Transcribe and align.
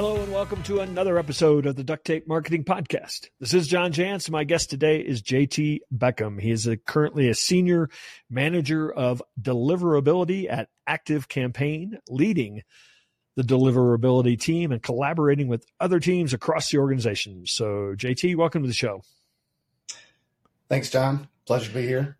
Hello 0.00 0.16
and 0.16 0.32
welcome 0.32 0.62
to 0.62 0.80
another 0.80 1.18
episode 1.18 1.66
of 1.66 1.76
the 1.76 1.84
Duct 1.84 2.06
Tape 2.06 2.26
Marketing 2.26 2.64
Podcast. 2.64 3.28
This 3.38 3.52
is 3.52 3.68
John 3.68 3.92
Jantsch. 3.92 4.30
My 4.30 4.44
guest 4.44 4.70
today 4.70 5.00
is 5.00 5.20
JT 5.20 5.80
Beckham. 5.94 6.40
He 6.40 6.50
is 6.50 6.66
a, 6.66 6.78
currently 6.78 7.28
a 7.28 7.34
senior 7.34 7.90
manager 8.30 8.90
of 8.90 9.22
deliverability 9.38 10.50
at 10.50 10.70
ActiveCampaign, 10.88 11.98
leading 12.08 12.62
the 13.36 13.42
deliverability 13.42 14.40
team 14.40 14.72
and 14.72 14.82
collaborating 14.82 15.48
with 15.48 15.66
other 15.78 16.00
teams 16.00 16.32
across 16.32 16.70
the 16.70 16.78
organization. 16.78 17.42
So, 17.44 17.94
JT, 17.94 18.36
welcome 18.36 18.62
to 18.62 18.68
the 18.68 18.72
show. 18.72 19.02
Thanks, 20.70 20.88
John. 20.88 21.28
Pleasure 21.44 21.68
to 21.68 21.74
be 21.74 21.86
here 21.86 22.16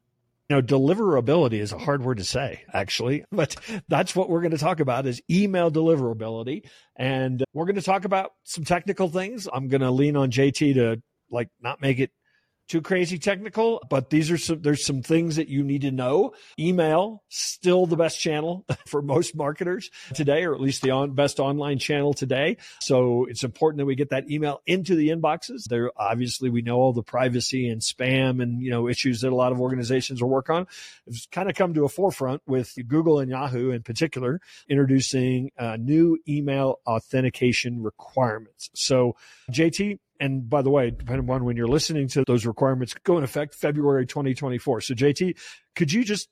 you 0.51 0.57
know 0.57 0.63
deliverability 0.63 1.61
is 1.61 1.73
a 1.73 1.79
hard 1.79 2.03
word 2.03 2.19
to 2.19 2.25
say 2.25 2.65
actually 2.75 3.25
but 3.33 3.55
that's 3.89 4.17
what 4.17 4.29
we're 4.29 4.41
going 4.41 4.51
to 4.51 4.59
talk 4.59 4.81
about 4.81 5.07
is 5.07 5.23
email 5.31 5.71
deliverability. 5.71 6.67
And 6.97 7.43
we're 7.55 7.67
going 7.67 7.77
to 7.77 7.83
talk 7.83 8.05
about 8.05 8.33
some 8.43 8.65
technical 8.65 9.09
things. 9.09 9.49
I'm 9.53 9.69
going 9.69 9.81
to 9.81 9.91
lean 9.91 10.17
on 10.17 10.31
jt 10.31 10.75
to 10.75 11.01
like 11.31 11.49
not 11.61 11.81
make 11.81 12.01
it 12.01 12.11
too 12.71 12.81
crazy 12.81 13.19
technical, 13.19 13.83
but 13.91 14.11
these 14.11 14.31
are 14.31 14.39
some, 14.39 14.63
there's 14.63 14.87
some 14.87 15.03
things 15.03 15.35
that 15.35 15.49
you 15.49 15.65
need 15.65 15.81
to 15.81 15.91
know. 15.91 16.33
Email, 16.57 17.25
still 17.29 17.85
the 17.85 17.97
best 17.97 18.21
channel 18.21 18.65
for 18.87 19.03
most 19.03 19.35
marketers 19.35 19.91
today, 20.15 20.45
or 20.45 20.55
at 20.55 20.61
least 20.61 20.81
the 20.81 20.93
on, 20.93 21.13
best 21.13 21.41
online 21.41 21.81
channel 21.81 22.15
today. 22.15 22.57
So 22.81 23.27
it's 23.29 23.43
important 23.43 23.79
that 23.79 23.87
we 23.87 23.97
get 23.97 24.11
that 24.11 24.31
email 24.31 24.63
into 24.67 24.95
the 24.95 25.09
inboxes. 25.09 25.65
There, 25.65 25.91
obviously, 25.97 26.49
we 26.49 26.63
know 26.63 26.77
all 26.77 26.93
the 26.93 27.03
privacy 27.03 27.69
and 27.69 27.81
spam 27.81 28.41
and, 28.41 28.63
you 28.63 28.71
know, 28.71 28.87
issues 28.87 29.23
that 29.23 29.33
a 29.33 29.35
lot 29.35 29.51
of 29.51 29.61
organizations 29.61 30.23
will 30.23 30.31
work 30.31 30.49
on. 30.49 30.69
It's 31.09 31.27
kind 31.27 31.51
of 31.51 31.57
come 31.57 31.75
to 31.75 31.85
a 31.85 31.89
forefront 31.89 32.41
with 32.47 32.73
Google 32.87 33.19
and 33.19 33.29
Yahoo 33.29 33.73
in 33.73 33.83
particular, 33.83 34.41
introducing 34.69 35.51
uh, 35.59 35.77
new 35.77 36.19
email 36.29 36.79
authentication 36.87 37.83
requirements. 37.83 38.71
So 38.75 39.17
JT, 39.51 39.99
and 40.21 40.49
by 40.49 40.63
the 40.63 40.71
way, 40.71 40.91
depending 40.91 41.29
on 41.31 41.45
when 41.45 41.57
you're 41.57 41.67
listening 41.67 42.07
to 42.09 42.25
those 42.27 42.47
requirements 42.47 42.95
go 43.03 43.19
in 43.19 43.25
effect 43.25 43.55
February 43.55 44.07
2024. 44.07 44.83
So 44.83 44.95
JT, 44.95 45.39
could 45.75 45.93
you 45.93 46.05
just 46.05 46.29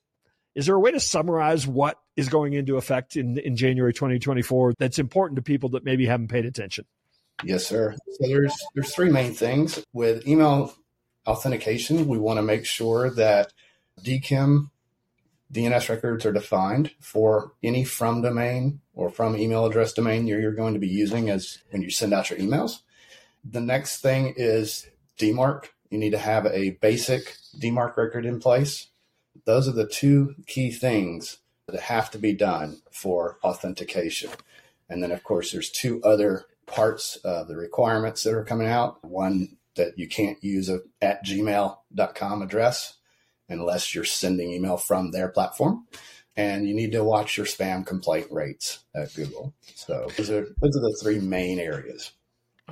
is 0.55 0.65
there 0.65 0.75
a 0.75 0.79
way 0.79 0.91
to 0.91 0.99
summarize 0.99 1.67
what 1.67 1.97
is 2.15 2.29
going 2.29 2.53
into 2.53 2.77
effect 2.77 3.15
in, 3.15 3.37
in 3.37 3.55
January 3.55 3.93
2024 3.93 4.73
that's 4.77 4.99
important 4.99 5.37
to 5.37 5.41
people 5.41 5.69
that 5.69 5.83
maybe 5.83 6.05
haven't 6.05 6.29
paid 6.29 6.45
attention? 6.45 6.85
Yes, 7.43 7.65
sir. 7.65 7.95
So 8.11 8.27
there's 8.27 8.55
there's 8.75 8.93
three 8.93 9.09
main 9.09 9.33
things 9.33 9.83
with 9.93 10.27
email 10.27 10.73
authentication. 11.25 12.07
We 12.07 12.17
want 12.17 12.37
to 12.37 12.43
make 12.43 12.65
sure 12.65 13.09
that 13.11 13.53
DKIM 14.03 14.69
DNS 15.51 15.89
records 15.89 16.25
are 16.25 16.31
defined 16.31 16.91
for 16.99 17.53
any 17.63 17.83
from 17.83 18.21
domain 18.21 18.81
or 18.93 19.09
from 19.09 19.35
email 19.37 19.65
address 19.65 19.93
domain 19.93 20.27
you're 20.27 20.51
going 20.51 20.73
to 20.73 20.79
be 20.79 20.87
using 20.87 21.29
as 21.29 21.59
when 21.71 21.81
you 21.81 21.89
send 21.89 22.13
out 22.13 22.29
your 22.29 22.39
emails. 22.39 22.79
The 23.43 23.61
next 23.61 24.01
thing 24.01 24.33
is 24.37 24.87
DMARC. 25.17 25.65
You 25.89 25.97
need 25.97 26.11
to 26.11 26.17
have 26.17 26.45
a 26.45 26.71
basic 26.81 27.35
DMARC 27.59 27.97
record 27.97 28.25
in 28.25 28.39
place. 28.39 28.87
Those 29.45 29.67
are 29.67 29.73
the 29.73 29.87
two 29.87 30.35
key 30.45 30.71
things 30.71 31.37
that 31.67 31.81
have 31.81 32.11
to 32.11 32.17
be 32.17 32.33
done 32.33 32.81
for 32.91 33.37
authentication. 33.43 34.29
And 34.89 35.03
then, 35.03 35.11
of 35.11 35.23
course, 35.23 35.51
there's 35.51 35.69
two 35.69 36.01
other 36.03 36.45
parts 36.65 37.15
of 37.17 37.47
the 37.47 37.55
requirements 37.55 38.23
that 38.23 38.33
are 38.33 38.43
coming 38.43 38.67
out. 38.67 39.03
One 39.03 39.57
that 39.75 39.97
you 39.97 40.07
can't 40.07 40.43
use 40.43 40.69
a 40.69 40.81
at 41.01 41.25
gmail.com 41.25 42.41
address 42.41 42.95
unless 43.47 43.95
you're 43.95 44.03
sending 44.03 44.51
email 44.51 44.77
from 44.77 45.11
their 45.11 45.29
platform. 45.29 45.87
And 46.35 46.67
you 46.67 46.73
need 46.73 46.91
to 46.93 47.03
watch 47.03 47.37
your 47.37 47.45
spam 47.45 47.85
complaint 47.85 48.27
rates 48.31 48.79
at 48.95 49.13
Google. 49.13 49.53
So 49.75 50.09
those 50.15 50.29
are, 50.29 50.47
those 50.61 50.77
are 50.77 50.81
the 50.81 50.97
three 51.01 51.19
main 51.19 51.59
areas. 51.59 52.11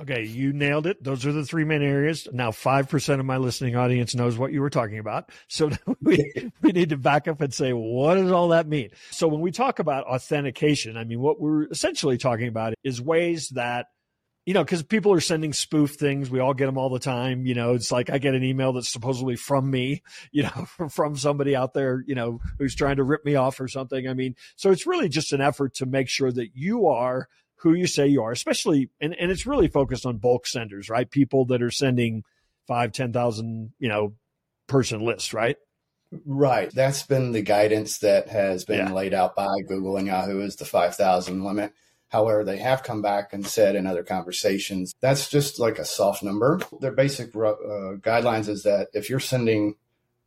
Okay, 0.02 0.24
you 0.24 0.52
nailed 0.52 0.86
it. 0.86 1.02
Those 1.02 1.26
are 1.26 1.32
the 1.32 1.44
three 1.44 1.64
main 1.64 1.82
areas. 1.82 2.28
Now, 2.32 2.50
5% 2.50 3.20
of 3.20 3.26
my 3.26 3.36
listening 3.36 3.74
audience 3.74 4.14
knows 4.14 4.38
what 4.38 4.52
you 4.52 4.60
were 4.60 4.70
talking 4.70 4.98
about. 4.98 5.30
So 5.48 5.70
we, 6.00 6.50
we 6.62 6.72
need 6.72 6.90
to 6.90 6.96
back 6.96 7.26
up 7.26 7.40
and 7.40 7.52
say, 7.52 7.72
what 7.72 8.14
does 8.14 8.30
all 8.30 8.48
that 8.48 8.68
mean? 8.68 8.90
So 9.10 9.26
when 9.26 9.40
we 9.40 9.50
talk 9.50 9.78
about 9.78 10.06
authentication, 10.06 10.96
I 10.96 11.04
mean, 11.04 11.20
what 11.20 11.40
we're 11.40 11.64
essentially 11.64 12.16
talking 12.16 12.48
about 12.48 12.74
is 12.84 13.00
ways 13.00 13.48
that, 13.50 13.86
you 14.46 14.54
know, 14.54 14.64
because 14.64 14.82
people 14.82 15.12
are 15.12 15.20
sending 15.20 15.52
spoof 15.52 15.96
things. 15.96 16.30
We 16.30 16.38
all 16.38 16.54
get 16.54 16.66
them 16.66 16.78
all 16.78 16.90
the 16.90 16.98
time. 16.98 17.44
You 17.44 17.54
know, 17.54 17.74
it's 17.74 17.90
like 17.90 18.08
I 18.08 18.18
get 18.18 18.34
an 18.34 18.44
email 18.44 18.72
that's 18.72 18.88
supposedly 18.88 19.36
from 19.36 19.70
me, 19.70 20.02
you 20.32 20.44
know, 20.44 20.66
from 20.88 21.16
somebody 21.16 21.56
out 21.56 21.74
there, 21.74 22.04
you 22.06 22.14
know, 22.14 22.38
who's 22.58 22.74
trying 22.74 22.96
to 22.96 23.04
rip 23.04 23.24
me 23.24 23.34
off 23.34 23.60
or 23.60 23.68
something. 23.68 24.08
I 24.08 24.14
mean, 24.14 24.36
so 24.54 24.70
it's 24.70 24.86
really 24.86 25.08
just 25.08 25.32
an 25.32 25.40
effort 25.40 25.74
to 25.74 25.86
make 25.86 26.08
sure 26.08 26.30
that 26.30 26.50
you 26.54 26.86
are 26.86 27.28
who 27.58 27.74
you 27.74 27.86
say 27.86 28.06
you 28.06 28.22
are, 28.22 28.32
especially, 28.32 28.90
and, 29.00 29.14
and 29.14 29.30
it's 29.30 29.46
really 29.46 29.68
focused 29.68 30.06
on 30.06 30.18
bulk 30.18 30.46
senders, 30.46 30.88
right? 30.88 31.10
People 31.10 31.44
that 31.46 31.62
are 31.62 31.70
sending 31.70 32.24
five, 32.66 32.92
10,000, 32.92 33.72
you 33.78 33.88
know, 33.88 34.14
person 34.66 35.00
lists, 35.00 35.32
right? 35.32 35.56
Right. 36.24 36.70
That's 36.72 37.02
been 37.02 37.32
the 37.32 37.42
guidance 37.42 37.98
that 37.98 38.28
has 38.28 38.64
been 38.64 38.86
yeah. 38.86 38.92
laid 38.92 39.12
out 39.12 39.34
by 39.34 39.48
Google 39.66 39.96
and 39.96 40.06
Yahoo 40.06 40.40
is 40.40 40.56
the 40.56 40.64
5,000 40.64 41.44
limit. 41.44 41.72
However, 42.08 42.44
they 42.44 42.56
have 42.58 42.82
come 42.82 43.02
back 43.02 43.32
and 43.32 43.46
said 43.46 43.76
in 43.76 43.86
other 43.86 44.02
conversations 44.02 44.94
that's 45.00 45.28
just 45.28 45.58
like 45.58 45.78
a 45.78 45.84
soft 45.84 46.22
number. 46.22 46.60
Their 46.80 46.92
basic 46.92 47.34
uh, 47.34 47.98
guidelines 48.00 48.48
is 48.48 48.62
that 48.62 48.88
if 48.94 49.10
you're 49.10 49.20
sending 49.20 49.74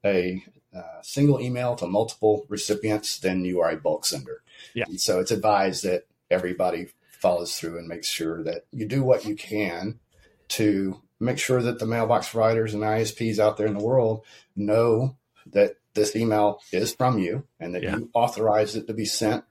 a 0.06 0.44
uh, 0.76 1.02
single 1.02 1.42
email 1.42 1.76
to 1.78 1.88
multiple 1.88 2.46
recipients, 2.50 3.18
then 3.18 3.44
you 3.46 3.62
are 3.62 3.72
a 3.72 3.78
bulk 3.78 4.06
sender. 4.06 4.44
Yeah. 4.76 4.86
And 4.88 5.02
so 5.02 5.20
it's 5.20 5.32
advised 5.32 5.84
that 5.84 6.06
everybody 6.30 6.90
follows 7.22 7.58
through 7.58 7.78
and 7.78 7.88
makes 7.88 8.08
sure 8.08 8.44
that 8.44 8.66
you 8.72 8.88
do 8.88 9.04
what 9.04 9.26
you 9.26 9.36
can 9.36 10.00
to 10.50 11.02
make 11.20 11.38
sure 11.38 11.62
that 11.62 11.80
the 11.80 11.86
mailbox 11.86 12.30
providers 12.30 12.74
and 12.74 12.84
ISPs 12.84 13.40
out 13.40 13.58
there 13.58 13.68
in 13.68 13.78
the 13.78 13.84
world 13.84 14.26
know 14.56 15.16
that 15.46 15.76
this 15.94 16.16
email 16.16 16.60
is 16.72 16.94
from 16.94 17.20
you 17.20 17.46
and 17.60 17.76
that 17.76 17.84
yeah. 17.84 17.98
you 17.98 18.10
authorized 18.14 18.76
it 18.76 18.88
to 18.88 18.94
be 18.94 19.06
sent 19.06 19.44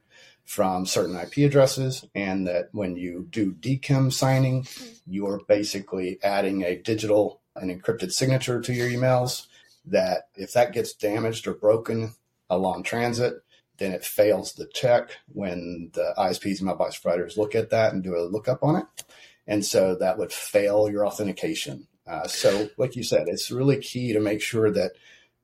from 0.50 0.84
certain 0.84 1.14
IP 1.14 1.48
addresses, 1.48 2.04
and 2.12 2.48
that 2.48 2.70
when 2.72 2.96
you 2.96 3.28
do 3.30 3.52
DKIM 3.52 4.12
signing, 4.12 4.66
you 5.06 5.28
are 5.28 5.40
basically 5.46 6.18
adding 6.24 6.64
a 6.64 6.74
digital 6.74 7.40
and 7.54 7.70
encrypted 7.70 8.10
signature 8.10 8.60
to 8.60 8.72
your 8.72 8.88
emails. 8.88 9.46
That 9.84 10.24
if 10.34 10.52
that 10.54 10.72
gets 10.72 10.92
damaged 10.92 11.46
or 11.46 11.54
broken 11.54 12.14
along 12.48 12.82
transit, 12.82 13.34
then 13.80 13.92
it 13.92 14.04
fails 14.04 14.52
the 14.52 14.66
check 14.66 15.16
when 15.32 15.90
the 15.94 16.14
ISPs 16.16 16.58
and 16.58 16.66
mailbox 16.66 16.98
providers 16.98 17.38
look 17.38 17.54
at 17.54 17.70
that 17.70 17.92
and 17.92 18.04
do 18.04 18.14
a 18.14 18.20
lookup 18.20 18.62
on 18.62 18.76
it. 18.76 18.84
And 19.46 19.64
so 19.64 19.96
that 19.96 20.18
would 20.18 20.32
fail 20.32 20.88
your 20.88 21.06
authentication. 21.06 21.88
Uh, 22.06 22.28
so, 22.28 22.68
like 22.76 22.94
you 22.94 23.02
said, 23.02 23.26
it's 23.26 23.50
really 23.50 23.78
key 23.78 24.12
to 24.12 24.20
make 24.20 24.42
sure 24.42 24.70
that 24.70 24.92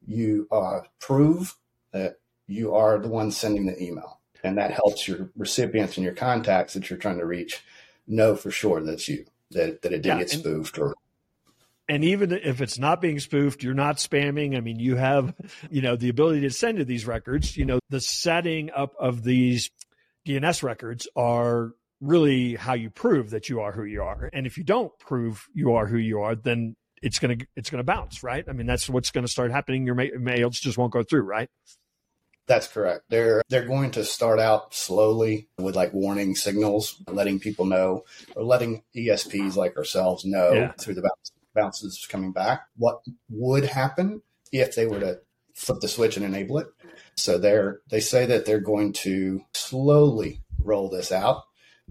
you 0.07 0.47
uh, 0.53 0.81
prove 1.01 1.57
that 1.93 2.19
you 2.47 2.75
are 2.75 2.99
the 2.99 3.09
one 3.09 3.31
sending 3.31 3.67
the 3.67 3.83
email. 3.83 4.21
And 4.45 4.59
that 4.59 4.71
helps 4.71 5.09
your 5.09 5.31
recipients 5.37 5.97
and 5.97 6.05
your 6.05 6.15
contacts 6.15 6.75
that 6.75 6.89
you're 6.91 6.99
trying 6.99 7.19
to 7.19 7.27
reach 7.27 7.65
know 8.07 8.37
for 8.37 8.51
sure 8.51 8.81
that's 8.83 9.09
you, 9.09 9.25
that, 9.51 9.83
that 9.83 9.93
it 9.93 10.03
didn't 10.03 10.19
yeah, 10.19 10.25
get 10.25 10.31
spoofed 10.31 10.79
or 10.79 10.95
and 11.89 12.05
even 12.05 12.33
if 12.33 12.61
it's 12.61 12.79
not 12.79 13.01
being 13.01 13.21
spoofed, 13.21 13.63
you're 13.63 13.75
not 13.75 13.97
spamming. 13.97 14.57
I 14.57 14.61
mean, 14.61 14.79
you 14.79 14.97
have, 14.97 15.35
you 15.71 15.83
know, 15.83 15.97
the 15.97 16.09
ability 16.09 16.41
to 16.43 16.51
send 16.51 16.79
to 16.79 16.85
these 16.85 17.07
records. 17.07 17.57
You 17.57 17.65
know, 17.65 17.79
the 17.91 18.01
setting 18.01 18.71
up 18.75 18.95
of 18.99 19.23
these 19.23 19.71
DNS 20.27 20.63
records 20.63 21.07
are 21.15 21.73
really 22.01 22.57
how 22.57 22.75
you 22.75 22.91
prove 22.91 23.31
that 23.31 23.49
you 23.49 23.61
are 23.61 23.73
who 23.73 23.85
you 23.85 24.03
are. 24.03 24.29
And 24.33 24.47
if 24.47 24.59
you 24.59 24.65
don't 24.65 24.97
prove 24.99 25.47
you 25.55 25.75
are 25.75 25.87
who 25.87 25.97
you 25.97 26.21
are, 26.23 26.35
then 26.35 26.75
it's 27.03 27.19
going 27.19 27.39
to 27.39 27.47
it's 27.55 27.71
going 27.71 27.79
to 27.79 27.85
bounce, 27.85 28.23
right? 28.23 28.45
I 28.49 28.53
mean, 28.53 28.67
that's 28.67 28.89
what's 28.89 29.11
going 29.11 29.25
to 29.25 29.31
start 29.31 29.53
happening. 29.53 29.87
Your 29.87 29.95
mails 29.95 30.59
just 30.59 30.77
won't 30.77 30.93
go 30.93 31.05
through, 31.05 31.23
right? 31.23 31.49
That's 32.49 32.67
correct. 32.69 33.05
They're 33.11 33.43
they're 33.49 33.67
going 33.67 33.93
to 33.93 34.05
start 34.05 34.41
out 34.41 34.75
slowly 34.75 35.49
with 35.59 35.77
like 35.77 35.93
warning 35.93 36.35
signals, 36.35 37.01
letting 37.09 37.39
people 37.39 37.65
know, 37.65 38.05
or 38.35 38.45
letting 38.45 38.83
ESPs 38.97 39.57
like 39.57 39.77
ourselves 39.77 40.25
know 40.25 40.53
yeah. 40.53 40.73
through 40.73 40.95
the 40.95 41.03
bounce 41.03 41.33
bounces 41.57 42.07
coming 42.09 42.33
back. 42.33 42.67
What 42.77 43.01
would 43.29 43.65
happen 43.65 44.23
if 44.53 44.77
they 44.77 44.87
were 44.87 45.01
to 45.01 45.21
flip 45.55 45.81
the 45.81 45.89
switch 45.89 46.17
and 46.17 46.25
enable 46.25 46.59
it? 46.59 46.69
So 47.17 47.39
they're 47.39 47.81
they 47.91 48.01
say 48.01 48.27
that 48.27 48.47
they're 48.47 48.61
going 48.61 48.93
to 48.93 49.43
slowly 49.55 50.43
roll 50.63 50.89
this 50.89 51.11
out, 51.11 51.43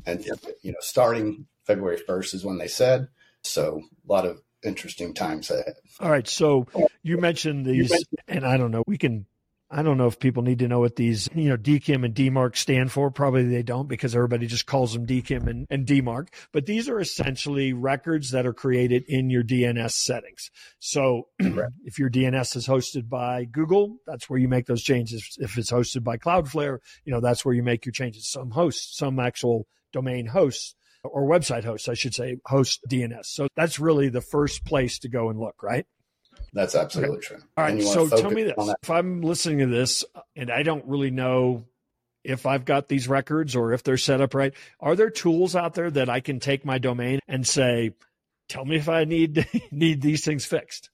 and 0.05 0.25
you 0.61 0.71
know, 0.71 0.77
starting 0.79 1.47
February 1.65 1.97
first 1.97 2.33
is 2.33 2.45
when 2.45 2.57
they 2.57 2.67
said. 2.67 3.09
So 3.41 3.81
a 4.07 4.11
lot 4.11 4.25
of 4.25 4.41
interesting 4.63 5.13
times 5.13 5.51
ahead. 5.51 5.75
All 5.99 6.09
right. 6.09 6.27
So 6.27 6.67
you 7.03 7.17
mentioned 7.17 7.65
these, 7.65 7.91
and 8.27 8.45
I 8.45 8.57
don't 8.57 8.71
know, 8.71 8.83
we 8.87 8.97
can 8.97 9.25
I 9.75 9.83
don't 9.83 9.97
know 9.97 10.07
if 10.07 10.19
people 10.19 10.41
need 10.41 10.59
to 10.59 10.69
know 10.69 10.79
what 10.79 10.95
these, 10.95 11.27
you 11.35 11.49
know, 11.49 11.57
DKIM 11.57 12.05
and 12.05 12.15
DMARC 12.15 12.55
stand 12.55 12.93
for. 12.93 13.11
Probably 13.11 13.43
they 13.43 13.61
don't 13.61 13.89
because 13.89 14.15
everybody 14.15 14.47
just 14.47 14.65
calls 14.65 14.93
them 14.93 15.05
DKIM 15.05 15.47
and, 15.47 15.67
and 15.69 15.85
DMARC. 15.85 16.29
But 16.53 16.65
these 16.65 16.87
are 16.87 16.97
essentially 16.97 17.73
records 17.73 18.31
that 18.31 18.45
are 18.45 18.53
created 18.53 19.03
in 19.09 19.29
your 19.29 19.43
DNS 19.43 19.91
settings. 19.91 20.49
So 20.79 21.27
if 21.39 21.99
your 21.99 22.09
DNS 22.09 22.55
is 22.55 22.65
hosted 22.65 23.09
by 23.09 23.43
Google, 23.43 23.97
that's 24.07 24.29
where 24.29 24.39
you 24.39 24.47
make 24.47 24.65
those 24.65 24.81
changes. 24.81 25.35
If 25.41 25.57
it's 25.57 25.73
hosted 25.73 26.05
by 26.05 26.15
Cloudflare, 26.15 26.77
you 27.03 27.11
know, 27.11 27.19
that's 27.19 27.43
where 27.43 27.53
you 27.53 27.61
make 27.61 27.85
your 27.85 27.91
changes. 27.91 28.31
Some 28.31 28.51
hosts, 28.51 28.97
some 28.97 29.19
actual 29.19 29.67
domain 29.91 30.27
hosts 30.27 30.73
or 31.03 31.27
website 31.27 31.65
hosts, 31.65 31.89
I 31.89 31.95
should 31.95 32.15
say, 32.15 32.37
host 32.45 32.79
DNS. 32.89 33.25
So 33.25 33.49
that's 33.57 33.77
really 33.77 34.07
the 34.07 34.21
first 34.21 34.63
place 34.63 34.99
to 34.99 35.09
go 35.09 35.29
and 35.29 35.37
look, 35.37 35.61
right? 35.61 35.85
That's 36.53 36.75
absolutely 36.75 37.17
okay. 37.17 37.27
true. 37.27 37.37
All 37.57 37.63
right. 37.63 37.81
So 37.81 38.07
tell 38.07 38.31
me 38.31 38.43
this. 38.43 38.75
If 38.81 38.89
I'm 38.89 39.21
listening 39.21 39.59
to 39.59 39.67
this 39.67 40.05
uh, 40.15 40.21
and 40.35 40.49
I 40.49 40.63
don't 40.63 40.85
really 40.85 41.11
know 41.11 41.65
if 42.23 42.45
I've 42.45 42.65
got 42.65 42.87
these 42.87 43.07
records 43.07 43.55
or 43.55 43.73
if 43.73 43.83
they're 43.83 43.97
set 43.97 44.21
up 44.21 44.33
right, 44.33 44.53
are 44.79 44.95
there 44.95 45.09
tools 45.09 45.55
out 45.55 45.73
there 45.73 45.91
that 45.91 46.09
I 46.09 46.21
can 46.21 46.39
take 46.39 46.65
my 46.65 46.77
domain 46.77 47.19
and 47.27 47.45
say, 47.45 47.91
tell 48.47 48.65
me 48.65 48.77
if 48.77 48.89
I 48.89 49.03
need 49.03 49.47
need 49.71 50.01
these 50.01 50.23
things 50.23 50.45
fixed? 50.45 50.89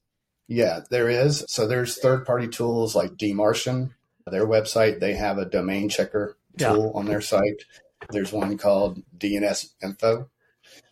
Yeah, 0.48 0.82
there 0.90 1.10
is. 1.10 1.46
So 1.48 1.68
there's 1.68 1.98
third 1.98 2.26
party 2.26 2.48
tools 2.48 2.96
like 2.96 3.12
dmarcian. 3.12 3.92
Their 4.26 4.46
website, 4.46 5.00
they 5.00 5.14
have 5.14 5.38
a 5.38 5.46
domain 5.46 5.90
checker 5.90 6.38
tool 6.58 6.92
yeah. 6.94 7.00
on 7.00 7.06
their 7.06 7.22
site. 7.22 7.64
There's 8.10 8.32
one 8.32 8.58
called 8.58 9.02
DNS 9.18 9.74
Info. 9.82 10.30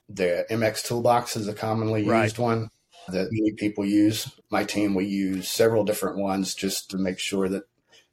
The 0.08 0.46
MX 0.50 0.88
Toolbox 0.88 1.36
is 1.36 1.48
a 1.48 1.54
commonly 1.54 2.02
used 2.02 2.40
right. 2.40 2.40
one 2.40 2.70
that 3.14 3.30
many 3.32 3.54
people 3.54 3.86
use. 3.86 4.32
My 4.50 4.64
team, 4.64 4.96
we 4.96 5.06
use 5.06 5.50
several 5.50 5.84
different 5.84 6.18
ones 6.18 6.56
just 6.56 6.92
to 6.92 6.98
make 6.98 7.20
sure 7.20 7.50
that 7.50 7.64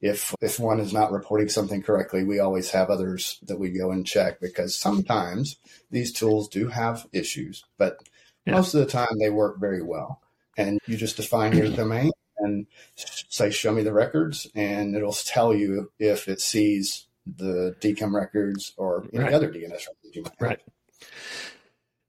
if 0.00 0.34
if 0.40 0.60
one 0.60 0.80
is 0.80 0.92
not 0.92 1.12
reporting 1.12 1.48
something 1.48 1.82
correctly, 1.82 2.24
we 2.24 2.38
always 2.38 2.70
have 2.70 2.90
others 2.90 3.38
that 3.46 3.58
we 3.58 3.70
go 3.70 3.90
and 3.90 4.06
check 4.06 4.40
because 4.40 4.76
sometimes 4.76 5.56
these 5.90 6.12
tools 6.12 6.48
do 6.48 6.68
have 6.68 7.06
issues, 7.12 7.64
but 7.78 7.98
yeah. 8.44 8.54
most 8.54 8.74
of 8.74 8.80
the 8.80 8.86
time 8.86 9.18
they 9.18 9.30
work 9.30 9.58
very 9.58 9.82
well 9.82 10.20
and 10.56 10.80
you 10.86 10.96
just 10.96 11.16
define 11.16 11.56
your 11.56 11.68
domain 11.76 12.10
and 12.38 12.66
say, 12.94 13.50
show 13.50 13.72
me 13.72 13.82
the 13.82 13.92
records, 13.92 14.46
and 14.54 14.94
it'll 14.94 15.12
tell 15.12 15.54
you 15.54 15.90
if 15.98 16.28
it 16.28 16.40
sees 16.40 17.06
the 17.26 17.74
DKIM 17.80 18.14
records 18.14 18.72
or 18.76 19.06
any 19.12 19.24
right. 19.24 19.32
other 19.32 19.50
DNS 19.50 19.70
records 19.70 19.96
you 20.12 20.22
might 20.22 20.32
have. 20.38 20.48
Right. 20.48 20.60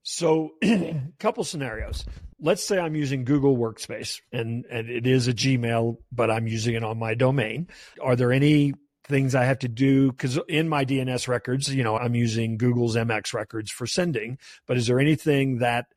So, 0.03 0.51
a 0.63 1.01
couple 1.19 1.43
scenarios. 1.43 2.05
Let's 2.39 2.63
say 2.63 2.77
I'm 2.77 2.95
using 2.95 3.23
Google 3.23 3.57
Workspace 3.57 4.21
and, 4.31 4.65
and 4.65 4.89
it 4.89 5.07
is 5.07 5.27
a 5.27 5.33
Gmail, 5.33 5.97
but 6.11 6.29
I'm 6.29 6.47
using 6.47 6.75
it 6.75 6.83
on 6.83 6.99
my 6.99 7.15
domain. 7.15 7.67
Are 8.01 8.15
there 8.15 8.31
any 8.31 8.73
things 9.05 9.33
I 9.33 9.45
have 9.45 9.59
to 9.59 9.67
do? 9.67 10.11
Because 10.11 10.37
in 10.47 10.69
my 10.69 10.85
DNS 10.85 11.27
records, 11.27 11.73
you 11.73 11.83
know, 11.83 11.97
I'm 11.97 12.13
using 12.13 12.57
Google's 12.57 12.95
MX 12.95 13.33
records 13.33 13.71
for 13.71 13.87
sending, 13.87 14.37
but 14.67 14.77
is 14.77 14.85
there 14.85 14.99
anything 14.99 15.59
that 15.59 15.87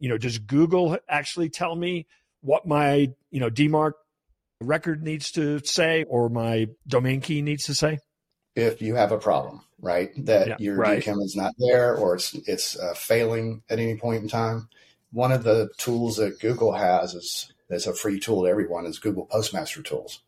you 0.00 0.08
know, 0.08 0.18
does 0.18 0.38
Google 0.38 0.98
actually 1.08 1.50
tell 1.50 1.76
me 1.76 2.06
what 2.40 2.66
my, 2.66 3.12
you 3.30 3.38
know, 3.38 3.50
DMARC 3.50 3.92
record 4.60 5.02
needs 5.02 5.30
to 5.32 5.60
say 5.60 6.04
or 6.04 6.28
my 6.28 6.68
domain 6.88 7.20
key 7.20 7.42
needs 7.42 7.66
to 7.66 7.74
say? 7.74 8.00
If 8.56 8.82
you 8.82 8.96
have 8.96 9.12
a 9.12 9.18
problem, 9.18 9.60
right, 9.80 10.10
that 10.24 10.48
yeah, 10.48 10.56
your 10.58 10.76
right. 10.76 11.02
DKIM 11.02 11.22
is 11.22 11.36
not 11.36 11.54
there 11.58 11.94
or 11.94 12.16
it's 12.16 12.34
it's 12.34 12.76
uh, 12.76 12.94
failing 12.94 13.62
at 13.70 13.78
any 13.78 13.96
point 13.96 14.24
in 14.24 14.28
time, 14.28 14.68
one 15.12 15.32
of 15.32 15.44
the 15.44 15.70
tools 15.76 16.16
that 16.16 16.40
Google 16.40 16.72
has 16.72 17.14
is 17.14 17.52
is 17.68 17.86
a 17.86 17.94
free 17.94 18.18
tool 18.18 18.42
to 18.42 18.48
everyone 18.48 18.86
is 18.86 18.98
Google 18.98 19.26
Postmaster 19.26 19.82
Tools, 19.82 20.22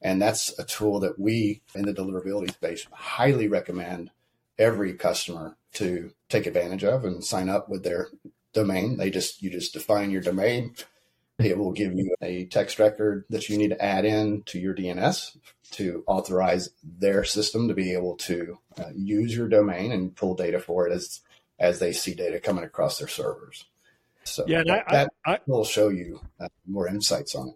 and 0.00 0.20
that's 0.22 0.56
a 0.58 0.64
tool 0.64 1.00
that 1.00 1.18
we 1.18 1.62
in 1.74 1.82
the 1.82 1.94
deliverability 1.94 2.52
space 2.52 2.86
highly 2.92 3.48
recommend 3.48 4.10
every 4.58 4.94
customer 4.94 5.56
to 5.74 6.12
take 6.28 6.46
advantage 6.46 6.84
of 6.84 7.04
and 7.04 7.24
sign 7.24 7.48
up 7.48 7.68
with 7.68 7.82
their 7.82 8.08
domain. 8.52 8.96
They 8.96 9.10
just 9.10 9.42
you 9.42 9.50
just 9.50 9.72
define 9.72 10.10
your 10.10 10.22
domain. 10.22 10.74
It 11.38 11.58
will 11.58 11.72
give 11.72 11.92
you 11.94 12.14
a 12.22 12.44
text 12.46 12.78
record 12.78 13.24
that 13.30 13.48
you 13.48 13.58
need 13.58 13.70
to 13.70 13.84
add 13.84 14.04
in 14.04 14.42
to 14.44 14.58
your 14.60 14.72
DNS 14.72 15.36
to 15.72 16.04
authorize 16.06 16.68
their 16.84 17.24
system 17.24 17.66
to 17.66 17.74
be 17.74 17.92
able 17.92 18.14
to 18.18 18.58
uh, 18.78 18.90
use 18.94 19.36
your 19.36 19.48
domain 19.48 19.90
and 19.90 20.14
pull 20.14 20.36
data 20.36 20.60
for 20.60 20.86
it 20.86 20.92
as 20.92 21.20
as 21.58 21.78
they 21.78 21.92
see 21.92 22.14
data 22.14 22.38
coming 22.40 22.64
across 22.64 22.98
their 22.98 23.08
servers. 23.08 23.64
So 24.24 24.44
yeah, 24.46 24.62
that, 24.66 24.84
I, 24.88 24.92
that 24.92 25.12
I, 25.26 25.38
will 25.46 25.64
show 25.64 25.88
you 25.88 26.20
uh, 26.40 26.48
more 26.66 26.88
insights 26.88 27.34
on 27.34 27.48
it. 27.48 27.54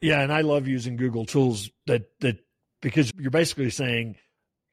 Yeah, 0.00 0.20
and 0.20 0.32
I 0.32 0.42
love 0.42 0.68
using 0.68 0.96
Google 0.96 1.26
tools 1.26 1.70
that 1.86 2.10
that 2.20 2.38
because 2.80 3.10
you're 3.18 3.30
basically 3.30 3.70
saying, 3.70 4.16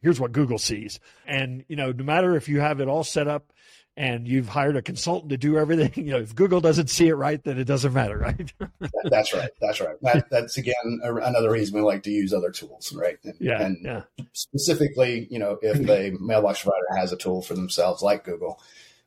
here's 0.02 0.20
what 0.20 0.32
Google 0.32 0.60
sees, 0.60 1.00
and 1.26 1.64
you 1.68 1.76
know, 1.76 1.92
no 1.92 2.04
matter 2.04 2.36
if 2.36 2.50
you 2.50 2.60
have 2.60 2.80
it 2.80 2.88
all 2.88 3.04
set 3.04 3.28
up 3.28 3.52
and 3.98 4.28
you've 4.28 4.48
hired 4.48 4.78
a 4.78 4.82
consultant 4.82 5.30
to 5.32 5.38
do 5.38 5.58
everything. 5.58 5.92
You 6.02 6.14
know, 6.14 6.20
if 6.20 6.34
Google 6.34 6.62
doesn't 6.62 6.90
see 6.90 7.08
it 7.08 7.14
right, 7.14 7.44
then 7.44 7.60
it 7.60 7.66
doesn't 7.66 7.94
matter, 7.94 8.18
right? 8.18 8.54
that's 9.04 9.34
right. 9.34 9.50
That's 9.60 9.80
right. 9.80 9.96
That, 10.02 10.30
that's 10.32 10.58
again 10.58 11.00
another 11.04 11.52
reason 11.52 11.76
we 11.76 11.82
like 11.82 12.04
to 12.04 12.10
use 12.10 12.34
other 12.34 12.50
tools, 12.50 12.92
right? 12.94 13.18
And, 13.24 13.36
yeah. 13.40 13.62
And 13.62 13.78
yeah. 13.84 14.02
specifically, 14.34 15.28
you 15.30 15.38
know, 15.38 15.60
if 15.62 15.88
a 15.88 16.18
mailbox 16.20 16.64
provider 16.64 16.98
has 16.98 17.12
a 17.12 17.18
tool 17.18 17.42
for 17.42 17.54
themselves 17.54 18.02
like 18.02 18.24
Google, 18.24 18.62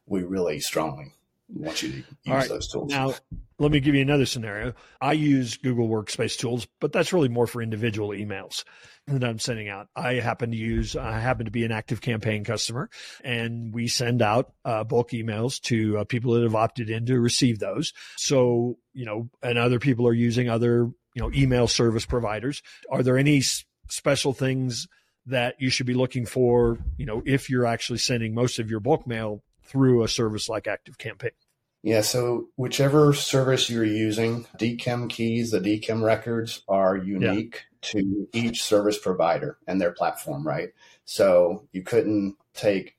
we 0.07 0.23
really 0.23 0.61
strongly 0.61 1.13
want 1.55 1.83
you 1.83 1.91
to 1.91 1.97
use 1.97 2.07
right. 2.27 2.49
those 2.49 2.69
tools. 2.69 2.91
Now, 2.91 3.15
let 3.59 3.71
me 3.71 3.81
give 3.81 3.95
you 3.95 4.03
another 4.03 4.27
scenario. 4.27 4.75
I 5.01 5.13
use 5.13 5.57
Google 5.57 5.89
Workspace 5.89 6.37
tools, 6.37 6.67
but 6.81 6.93
that's 6.93 7.13
really 7.13 7.29
more 7.29 7.47
for 7.47 7.63
individual 7.63 8.09
emails 8.11 8.65
that 9.07 9.23
I'm 9.23 9.39
sending 9.39 9.69
out. 9.69 9.89
I 9.95 10.15
happen 10.15 10.51
to 10.51 10.57
use, 10.57 10.97
I 10.97 11.19
happen 11.21 11.45
to 11.45 11.51
be 11.51 11.65
an 11.65 11.71
ActiveCampaign 11.71 12.45
customer 12.45 12.91
and 13.23 13.73
we 13.73 13.87
send 13.87 14.23
out 14.23 14.53
uh, 14.65 14.83
bulk 14.85 15.11
emails 15.11 15.61
to 15.63 15.99
uh, 15.99 16.05
people 16.05 16.33
that 16.35 16.43
have 16.43 16.55
opted 16.55 16.91
in 16.91 17.07
to 17.07 17.21
receive 17.21 17.59
those. 17.59 17.93
So, 18.17 18.79
you 18.93 19.05
know, 19.05 19.31
and 19.43 19.59
other 19.59 19.79
people 19.79 20.09
are 20.09 20.15
using 20.15 20.49
other, 20.49 20.91
you 21.15 21.23
know, 21.23 21.31
email 21.33 21.69
service 21.69 22.07
providers. 22.07 22.63
Are 22.91 23.03
there 23.03 23.19
any 23.19 23.39
s- 23.39 23.65
special 23.89 24.33
things 24.33 24.89
that 25.27 25.55
you 25.59 25.71
should 25.71 25.87
be 25.87 25.95
looking 25.95 26.27
for, 26.27 26.79
you 26.97 27.07
know, 27.07 27.23
if 27.25 27.49
you're 27.49 27.67
actually 27.67 27.99
sending 27.99 28.35
most 28.35 28.59
of 28.59 28.71
your 28.71 28.81
bulk 28.81 29.07
mail 29.07 29.43
through 29.63 30.03
a 30.03 30.09
service 30.09 30.49
like 30.49 30.65
ActiveCampaign? 30.65 31.31
Yeah, 31.85 32.01
so 32.01 32.49
whichever 32.57 33.13
service 33.13 33.69
you're 33.69 33.85
using, 33.85 34.47
DKIM 34.59 35.11
keys, 35.11 35.51
the 35.51 35.61
DKIM 35.61 36.03
records 36.03 36.63
are 36.67 36.97
unique 36.97 37.67
yeah. 37.83 37.89
to 37.91 38.29
each 38.33 38.63
service 38.63 38.97
provider 38.99 39.59
and 39.67 39.79
their 39.79 39.93
platform, 39.93 40.47
right? 40.47 40.71
So 41.05 41.69
you 41.73 41.83
couldn't 41.83 42.37
take 42.55 42.97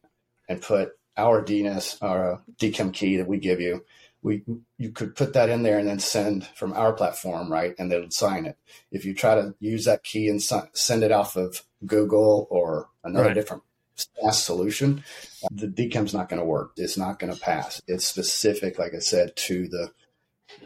and 0.47 0.61
put 0.61 0.91
our 1.17 1.43
DNS, 1.43 1.97
our 2.03 2.43
DKIM 2.59 2.93
key 2.93 3.17
that 3.17 3.27
we 3.27 3.39
give 3.39 3.59
you, 3.59 3.83
we 4.21 4.43
you 4.77 4.91
could 4.91 5.15
put 5.15 5.33
that 5.33 5.49
in 5.49 5.63
there 5.63 5.79
and 5.79 5.87
then 5.87 5.99
send 5.99 6.45
from 6.45 6.71
our 6.73 6.93
platform, 6.93 7.51
right? 7.51 7.73
And 7.79 7.91
they'll 7.91 8.11
sign 8.11 8.45
it. 8.45 8.55
If 8.91 9.03
you 9.03 9.15
try 9.15 9.33
to 9.33 9.55
use 9.59 9.85
that 9.85 10.03
key 10.03 10.29
and 10.29 10.39
send 10.41 11.03
it 11.03 11.11
off 11.11 11.35
of 11.35 11.63
Google 11.87 12.47
or 12.51 12.89
another 13.03 13.29
right. 13.29 13.33
different 13.33 13.63
SaaS 13.95 14.43
solution, 14.43 15.03
the 15.51 15.67
DKIM's 15.67 16.13
not 16.13 16.29
going 16.29 16.39
to 16.39 16.45
work. 16.45 16.71
It's 16.77 16.97
not 16.97 17.19
going 17.19 17.33
to 17.33 17.39
pass. 17.39 17.81
It's 17.87 18.05
specific, 18.05 18.77
like 18.77 18.93
I 18.93 18.99
said, 18.99 19.35
to 19.35 19.67
the 19.67 19.91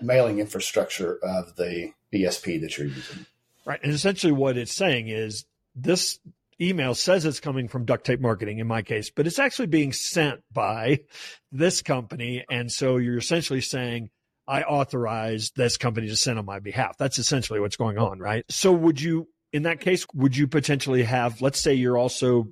mailing 0.01 0.39
infrastructure 0.39 1.19
of 1.23 1.55
the 1.55 1.93
BSP 2.13 2.61
that 2.61 2.77
you're 2.77 2.87
using. 2.87 3.25
Right. 3.65 3.79
And 3.83 3.93
essentially 3.93 4.33
what 4.33 4.57
it's 4.57 4.75
saying 4.75 5.09
is 5.09 5.45
this 5.75 6.19
email 6.61 6.95
says 6.95 7.25
it's 7.25 7.39
coming 7.39 7.67
from 7.67 7.85
duct 7.85 8.05
tape 8.05 8.19
marketing 8.19 8.59
in 8.59 8.67
my 8.67 8.81
case, 8.81 9.09
but 9.09 9.27
it's 9.27 9.39
actually 9.39 9.67
being 9.67 9.93
sent 9.93 10.41
by 10.51 10.99
this 11.51 11.81
company. 11.81 12.43
And 12.49 12.71
so 12.71 12.97
you're 12.97 13.17
essentially 13.17 13.61
saying, 13.61 14.09
I 14.47 14.63
authorize 14.63 15.51
this 15.55 15.77
company 15.77 16.07
to 16.07 16.15
send 16.15 16.39
on 16.39 16.45
my 16.45 16.59
behalf. 16.59 16.97
That's 16.97 17.19
essentially 17.19 17.59
what's 17.59 17.77
going 17.77 17.99
on, 17.99 18.19
right? 18.19 18.43
So 18.49 18.71
would 18.71 18.99
you, 18.99 19.27
in 19.53 19.63
that 19.63 19.79
case, 19.79 20.07
would 20.13 20.35
you 20.35 20.47
potentially 20.47 21.03
have, 21.03 21.41
let's 21.41 21.59
say 21.59 21.75
you're 21.75 21.97
also 21.97 22.47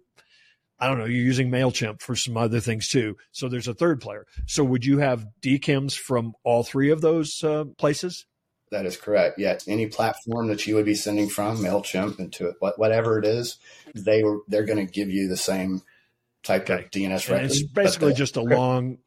I 0.80 0.88
don't 0.88 1.00
know, 1.00 1.06
you're 1.06 1.24
using 1.24 1.50
MailChimp 1.50 2.02
for 2.02 2.16
some 2.16 2.38
other 2.38 2.60
things 2.60 2.88
too. 2.88 3.18
So 3.32 3.50
there's 3.50 3.68
a 3.68 3.74
third 3.74 4.00
player. 4.00 4.26
So 4.46 4.64
would 4.64 4.86
you 4.86 5.00
have 5.00 5.26
DKIMs 5.42 5.98
from 5.98 6.34
all 6.44 6.64
three 6.64 6.92
of 6.92 7.02
those 7.02 7.44
uh, 7.44 7.66
places? 7.78 8.26
That 8.70 8.86
is 8.86 8.98
correct. 8.98 9.40
Yeah, 9.40 9.58
any 9.68 9.88
platform 9.88 10.48
that 10.48 10.68
you 10.68 10.76
would 10.76 10.86
be 10.86 10.96
sending 10.96 11.30
from 11.30 11.58
Mailchimp 11.58 12.20
into 12.20 12.48
it, 12.48 12.56
whatever 12.60 13.18
it 13.18 13.26
is, 13.26 13.58
they 13.96 14.24
were 14.24 14.40
they're 14.48 14.66
going 14.66 14.86
to 14.86 14.92
give 14.92 15.10
you 15.10 15.30
the 15.30 15.38
same 15.38 15.82
type 16.44 16.70
okay. 16.70 16.84
of 16.84 16.92
DNS 16.92 17.30
record. 17.30 17.46
It's 17.46 17.64
basically 17.64 18.14
just 18.14 18.36
a 18.36 18.42
long 18.42 18.98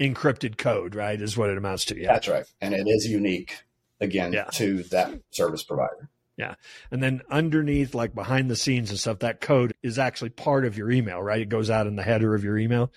encrypted 0.00 0.56
code, 0.56 0.94
right? 0.94 1.20
Is 1.20 1.36
what 1.36 1.50
it 1.50 1.58
amounts 1.58 1.84
to. 1.86 2.00
Yeah, 2.00 2.14
that's 2.14 2.28
right, 2.28 2.46
and 2.62 2.72
it 2.72 2.88
is 2.88 3.06
unique 3.06 3.64
again 4.00 4.32
yeah. 4.32 4.44
to 4.52 4.82
that 4.84 5.12
service 5.30 5.62
provider. 5.62 6.08
Yeah. 6.36 6.54
And 6.90 7.02
then 7.02 7.22
underneath, 7.30 7.94
like 7.94 8.14
behind 8.14 8.50
the 8.50 8.56
scenes 8.56 8.90
and 8.90 8.98
stuff, 8.98 9.20
that 9.20 9.40
code 9.40 9.74
is 9.82 9.98
actually 9.98 10.30
part 10.30 10.64
of 10.64 10.76
your 10.76 10.90
email, 10.90 11.20
right? 11.20 11.40
It 11.40 11.48
goes 11.48 11.70
out 11.70 11.86
in 11.86 11.96
the 11.96 12.02
header 12.02 12.34
of 12.34 12.42
your 12.42 12.58
email. 12.58 12.90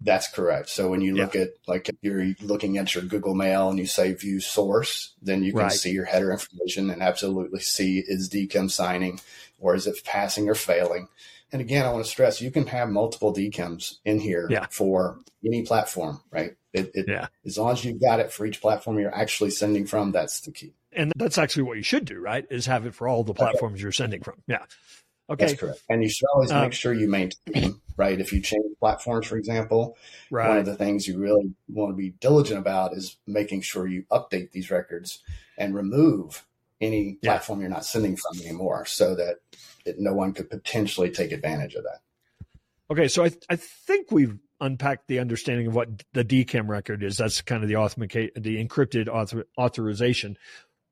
That's 0.00 0.28
correct. 0.28 0.68
So 0.68 0.88
when 0.88 1.00
you 1.00 1.16
look 1.16 1.34
yeah. 1.34 1.42
at 1.42 1.48
like 1.66 1.90
you're 2.02 2.34
looking 2.40 2.78
at 2.78 2.94
your 2.94 3.02
Google 3.04 3.34
Mail 3.34 3.68
and 3.68 3.78
you 3.78 3.86
say 3.86 4.12
view 4.12 4.38
source, 4.40 5.14
then 5.20 5.42
you 5.42 5.52
can 5.52 5.62
right. 5.62 5.72
see 5.72 5.90
your 5.90 6.04
header 6.04 6.30
information 6.30 6.90
and 6.90 7.02
absolutely 7.02 7.60
see 7.60 8.04
is 8.06 8.28
DKIM 8.28 8.70
signing 8.70 9.20
or 9.58 9.74
is 9.74 9.88
it 9.88 10.04
passing 10.04 10.48
or 10.48 10.54
failing. 10.54 11.08
And 11.52 11.60
again, 11.60 11.86
I 11.86 11.92
want 11.92 12.04
to 12.04 12.10
stress 12.10 12.40
you 12.40 12.50
can 12.50 12.66
have 12.66 12.88
multiple 12.88 13.32
DKIMs 13.32 13.96
in 14.04 14.20
here 14.20 14.46
yeah. 14.50 14.66
for 14.70 15.18
any 15.44 15.62
platform, 15.62 16.20
right? 16.30 16.56
It, 16.72 16.90
it, 16.94 17.06
yeah. 17.08 17.28
As 17.46 17.56
long 17.56 17.72
as 17.72 17.84
you've 17.84 18.00
got 18.00 18.20
it 18.20 18.30
for 18.30 18.44
each 18.44 18.60
platform 18.60 18.98
you're 18.98 19.14
actually 19.14 19.50
sending 19.50 19.86
from, 19.86 20.12
that's 20.12 20.40
the 20.40 20.52
key. 20.52 20.74
And 20.92 21.12
that's 21.16 21.38
actually 21.38 21.62
what 21.64 21.76
you 21.76 21.82
should 21.82 22.04
do, 22.04 22.20
right? 22.20 22.46
Is 22.50 22.66
have 22.66 22.86
it 22.86 22.94
for 22.94 23.08
all 23.08 23.24
the 23.24 23.34
platforms 23.34 23.74
okay. 23.74 23.82
you're 23.82 23.92
sending 23.92 24.22
from. 24.22 24.42
Yeah. 24.46 24.64
Okay. 25.30 25.46
That's 25.46 25.60
correct. 25.60 25.82
And 25.88 26.02
you 26.02 26.08
should 26.08 26.26
always 26.34 26.50
uh, 26.50 26.62
make 26.62 26.72
sure 26.72 26.92
you 26.92 27.08
maintain 27.08 27.80
right? 27.98 28.20
If 28.20 28.32
you 28.32 28.40
change 28.40 28.64
platforms, 28.78 29.26
for 29.26 29.36
example, 29.36 29.98
right. 30.30 30.48
one 30.48 30.58
of 30.58 30.64
the 30.64 30.76
things 30.76 31.06
you 31.06 31.18
really 31.18 31.52
want 31.68 31.92
to 31.92 31.96
be 31.96 32.10
diligent 32.10 32.58
about 32.58 32.96
is 32.96 33.18
making 33.26 33.60
sure 33.60 33.86
you 33.86 34.04
update 34.10 34.52
these 34.52 34.70
records 34.70 35.18
and 35.58 35.74
remove 35.74 36.46
any 36.80 37.18
yeah. 37.22 37.32
platform 37.32 37.60
you're 37.60 37.70
not 37.70 37.84
sending 37.84 38.16
from 38.16 38.40
anymore 38.40 38.86
so 38.86 39.14
that 39.14 39.36
it, 39.84 39.96
no 39.98 40.12
one 40.12 40.32
could 40.32 40.50
potentially 40.50 41.10
take 41.10 41.32
advantage 41.32 41.74
of 41.74 41.84
that. 41.84 42.00
Okay, 42.90 43.08
so 43.08 43.24
I, 43.24 43.32
I 43.50 43.56
think 43.56 44.10
we've 44.10 44.38
unpacked 44.60 45.08
the 45.08 45.18
understanding 45.18 45.66
of 45.66 45.74
what 45.74 46.04
the 46.14 46.24
DKIM 46.24 46.68
record 46.68 47.02
is. 47.02 47.16
That's 47.16 47.42
kind 47.42 47.62
of 47.62 47.68
the 47.68 47.76
authenticate, 47.76 48.34
the 48.34 48.64
encrypted 48.64 49.08
author, 49.08 49.46
authorization. 49.58 50.38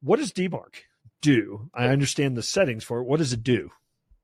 What 0.03 0.19
does 0.19 0.33
DMARC 0.33 0.75
do? 1.23 1.71
I 1.75 1.89
understand 1.89 2.37
the 2.37 2.43
settings 2.43 2.85
for 2.85 3.01
it. 3.01 3.05
What 3.05 3.19
does 3.19 3.33
it 3.33 3.43
do? 3.43 3.71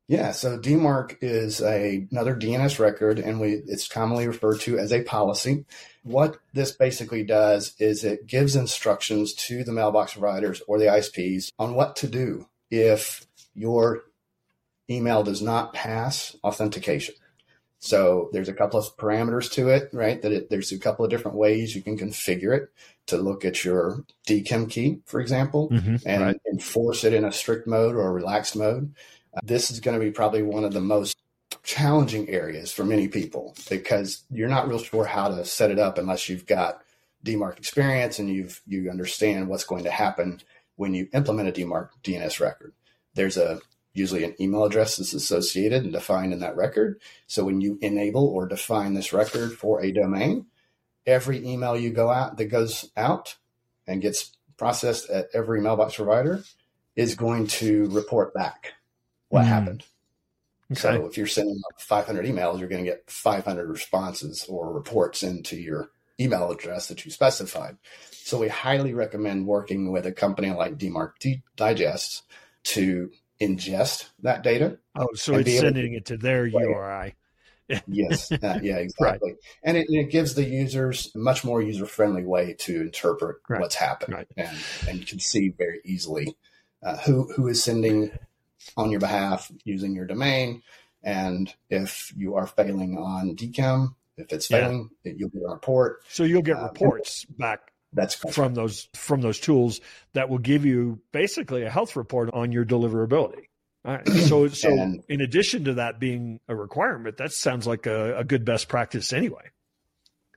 Yeah, 0.09 0.33
so 0.33 0.59
DMARC 0.59 1.19
is 1.21 1.61
a, 1.61 2.07
another 2.11 2.35
DNS 2.35 2.79
record, 2.79 3.19
and 3.19 3.41
we 3.41 3.63
it's 3.67 3.89
commonly 3.89 4.27
referred 4.27 4.61
to 4.63 4.79
as 4.79 4.93
a 4.93 5.03
policy. 5.03 5.65
What 6.03 6.39
this 6.53 6.73
basically 6.73 7.25
does 7.25 7.75
is 7.79 8.05
it 8.05 8.27
gives 8.27 8.57
instructions 8.57 9.33
to 9.35 9.65
the 9.65 9.73
mailbox 9.73 10.13
providers 10.13 10.61
or 10.67 10.79
the 10.79 10.87
ISPs 10.87 11.53
on 11.59 11.75
what 11.75 11.97
to 11.97 12.09
do 12.09 12.49
if 12.71 13.27
your 13.55 14.03
email 14.91 15.23
does 15.23 15.41
not 15.41 15.73
pass 15.73 16.37
authentication. 16.43 17.15
So 17.79 18.31
there's 18.33 18.49
a 18.49 18.55
couple 18.55 18.79
of 18.79 18.97
parameters 18.97 19.51
to 19.53 19.69
it, 19.69 19.89
right? 19.93 20.23
That 20.23 20.31
it, 20.31 20.51
there's 20.51 20.71
a 20.71 20.79
couple 20.79 21.05
of 21.05 21.11
different 21.11 21.37
ways 21.37 21.75
you 21.75 21.83
can 21.83 21.99
configure 21.99 22.57
it 22.57 22.71
to 23.07 23.17
look 23.17 23.45
at 23.45 23.65
your 23.65 24.05
DKIM 24.29 24.71
key, 24.71 25.01
for 25.05 25.21
example, 25.21 25.69
mm-hmm, 25.69 25.97
and 26.07 26.23
right. 26.23 26.41
enforce 26.51 27.03
it 27.03 27.13
in 27.13 27.25
a 27.25 27.33
strict 27.33 27.67
mode 27.67 27.97
or 27.97 28.07
a 28.07 28.13
relaxed 28.13 28.55
mode. 28.55 28.95
This 29.43 29.71
is 29.71 29.81
going 29.81 29.99
to 29.99 30.05
be 30.05 30.11
probably 30.11 30.43
one 30.43 30.65
of 30.65 30.73
the 30.73 30.81
most 30.81 31.17
challenging 31.63 32.29
areas 32.29 32.73
for 32.73 32.85
many 32.85 33.09
people 33.09 33.55
because 33.71 34.25
you're 34.31 34.49
not 34.49 34.69
real 34.69 34.79
sure 34.79 35.05
how 35.05 35.29
to 35.29 35.45
set 35.45 35.71
it 35.71 35.79
up 35.79 35.97
unless 35.97 36.29
you've 36.29 36.47
got 36.47 36.83
DMARC 37.25 37.57
experience 37.59 38.19
and 38.19 38.29
you've 38.29 38.61
you 38.67 38.91
understand 38.91 39.49
what's 39.49 39.65
going 39.65 39.85
to 39.85 39.91
happen 39.91 40.41
when 40.77 40.93
you 40.93 41.09
implement 41.15 41.49
a 41.49 41.53
DMARC 41.53 41.91
DNS 42.03 42.41
record. 42.41 42.75
There's 43.15 43.37
a 43.37 43.61
usually 43.95 44.25
an 44.25 44.35
email 44.41 44.65
address 44.65 44.97
that's 44.97 45.13
associated 45.13 45.85
and 45.85 45.93
defined 45.93 46.33
in 46.33 46.41
that 46.41 46.57
record. 46.57 47.01
So 47.27 47.45
when 47.45 47.61
you 47.61 47.79
enable 47.83 48.27
or 48.27 48.47
define 48.47 48.95
this 48.95 49.13
record 49.13 49.53
for 49.53 49.83
a 49.83 49.93
domain, 49.93 50.47
every 51.07 51.47
email 51.47 51.77
you 51.77 51.91
go 51.91 52.11
out 52.11 52.39
that 52.39 52.47
goes 52.47 52.91
out 52.97 53.37
and 53.87 54.01
gets 54.01 54.33
processed 54.57 55.11
at 55.11 55.29
every 55.35 55.61
mailbox 55.61 55.97
provider 55.97 56.43
is 56.97 57.15
going 57.15 57.47
to 57.47 57.89
report 57.91 58.33
back 58.35 58.73
what 59.33 59.45
mm. 59.45 59.49
happened. 59.49 59.85
Okay. 60.71 60.81
So 60.81 61.07
if 61.07 61.17
you're 61.17 61.27
sending 61.27 61.59
500 61.79 62.27
emails, 62.27 62.59
you're 62.59 62.69
going 62.69 62.85
to 62.85 62.91
get 62.91 63.11
500 63.11 63.69
responses 63.69 64.45
or 64.49 64.73
reports 64.73 65.23
into 65.23 65.57
your 65.57 65.91
email 66.21 66.51
address 66.51 66.89
that 66.89 67.05
you 67.05 67.11
specified. 67.11 67.79
So 68.11 68.39
we 68.39 68.49
highly 68.49 68.93
recommend 68.93 69.47
working 69.47 69.91
with 69.91 70.07
a 70.07 70.13
company 70.13 70.51
like 70.51 70.77
DMARC 70.77 71.13
D- 71.19 71.43
Digests 71.57 72.23
to 72.65 73.11
ingest 73.41 74.11
that 74.21 74.43
data. 74.43 74.79
Oh, 74.95 75.09
so 75.15 75.35
it's 75.35 75.59
sending 75.59 75.93
to, 75.93 75.97
it 75.97 76.05
to 76.07 76.19
their 76.19 76.43
right. 76.43 76.53
URI. 76.53 77.15
yes, 77.87 78.31
uh, 78.31 78.59
yeah, 78.63 78.77
exactly. 78.77 79.31
Right. 79.31 79.39
And 79.65 79.77
it, 79.79 79.87
it, 79.89 80.11
gives 80.11 80.35
the 80.35 80.45
users 80.45 81.11
a 81.15 81.19
much 81.19 81.43
more 81.43 81.63
user 81.63 81.87
friendly 81.87 82.25
way 82.25 82.55
to 82.61 82.83
interpret 82.83 83.37
right. 83.49 83.61
what's 83.61 83.77
happened, 83.77 84.27
and 84.37 84.59
and 84.87 84.99
you 84.99 85.07
can 85.07 85.21
see 85.21 85.49
very 85.49 85.81
easily 85.85 86.37
uh, 86.83 86.99
who 86.99 87.33
who 87.33 87.49
is 87.49 87.63
sending 87.63 88.11
on 88.77 88.91
your 88.91 89.01
behalf 89.01 89.51
using 89.65 89.95
your 89.95 90.07
domain. 90.07 90.63
And 91.03 91.53
if 91.69 92.13
you 92.17 92.37
are 92.37 92.47
failing 92.47 92.97
on 92.97 93.37
DKIM, 93.37 93.95
if 94.17 94.33
it's 94.33 94.47
failing, 94.47 94.91
yeah. 95.05 95.13
you'll 95.17 95.31
get 95.31 95.43
a 95.47 95.53
report. 95.53 96.05
So 96.09 96.25
you'll 96.25 96.43
get 96.43 96.57
uh, 96.57 96.65
reports 96.65 97.25
back 97.25 97.73
that's 97.93 98.15
from 98.15 98.55
those 98.55 98.89
from 98.95 99.21
those 99.21 99.39
tools 99.39 99.81
that 100.15 100.29
will 100.29 100.39
give 100.39 100.65
you 100.65 101.01
basically 101.13 101.65
a 101.65 101.71
health 101.71 101.97
report 101.97 102.31
on 102.33 102.53
your 102.53 102.65
deliverability. 102.65 103.45
All 103.85 103.97
right. 103.97 104.09
So 104.09 104.49
so 104.49 104.71
and, 104.71 105.03
in 105.09 105.21
addition 105.21 105.65
to 105.65 105.75
that 105.75 105.99
being 105.99 106.41
a 106.49 106.55
requirement, 106.55 107.19
that 107.19 107.33
sounds 107.33 107.67
like 107.67 107.87
a, 107.87 108.19
a 108.19 108.25
good 108.25 108.45
best 108.45 108.69
practice 108.69 109.13
anyway. 109.13 109.51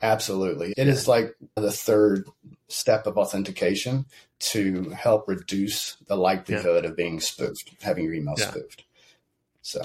Absolutely. 0.01 0.73
It 0.77 0.87
is 0.87 1.07
like 1.07 1.35
the 1.55 1.71
third 1.71 2.27
step 2.67 3.07
of 3.07 3.17
authentication 3.17 4.05
to 4.39 4.89
help 4.89 5.27
reduce 5.27 5.95
the 6.07 6.17
likelihood 6.17 6.83
yeah. 6.83 6.89
of 6.89 6.97
being 6.97 7.19
spoofed, 7.19 7.71
having 7.81 8.03
your 8.03 8.13
email 8.13 8.35
yeah. 8.37 8.49
spoofed. 8.49 8.83
So, 9.61 9.81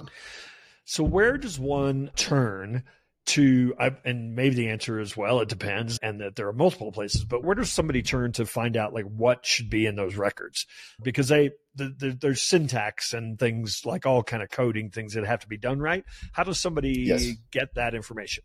so 0.85 1.05
where 1.05 1.39
does 1.39 1.59
one 1.59 2.11
turn 2.17 2.85
to, 3.27 3.75
and 4.05 4.35
maybe 4.35 4.57
the 4.57 4.69
answer 4.71 4.99
is 4.99 5.17
well, 5.17 5.41
it 5.41 5.49
depends, 5.49 5.99
and 6.03 6.21
that 6.21 6.35
there 6.35 6.49
are 6.49 6.53
multiple 6.53 6.91
places, 6.91 7.25
but 7.25 7.45
where 7.45 7.55
does 7.55 7.71
somebody 7.71 8.03
turn 8.03 8.33
to 8.33 8.45
find 8.45 8.77
out 8.77 8.93
like 8.93 9.05
what 9.05 9.47
should 9.47 9.71
be 9.71 9.87
in 9.87 9.95
those 9.95 10.17
records? 10.17 10.67
Because 11.03 11.29
they, 11.29 11.53
the, 11.77 11.95
the, 11.97 12.19
there's 12.21 12.43
syntax 12.43 13.15
and 13.15 13.39
things 13.39 13.83
like 13.85 14.05
all 14.05 14.25
kind 14.25 14.43
of 14.43 14.51
coding 14.51 14.91
things 14.91 15.15
that 15.15 15.25
have 15.25 15.41
to 15.41 15.49
be 15.49 15.59
done 15.59 15.79
right. 15.79 16.05
How 16.33 16.43
does 16.43 16.59
somebody 16.59 17.05
yes. 17.07 17.27
get 17.53 17.75
that 17.77 17.95
information? 17.95 18.43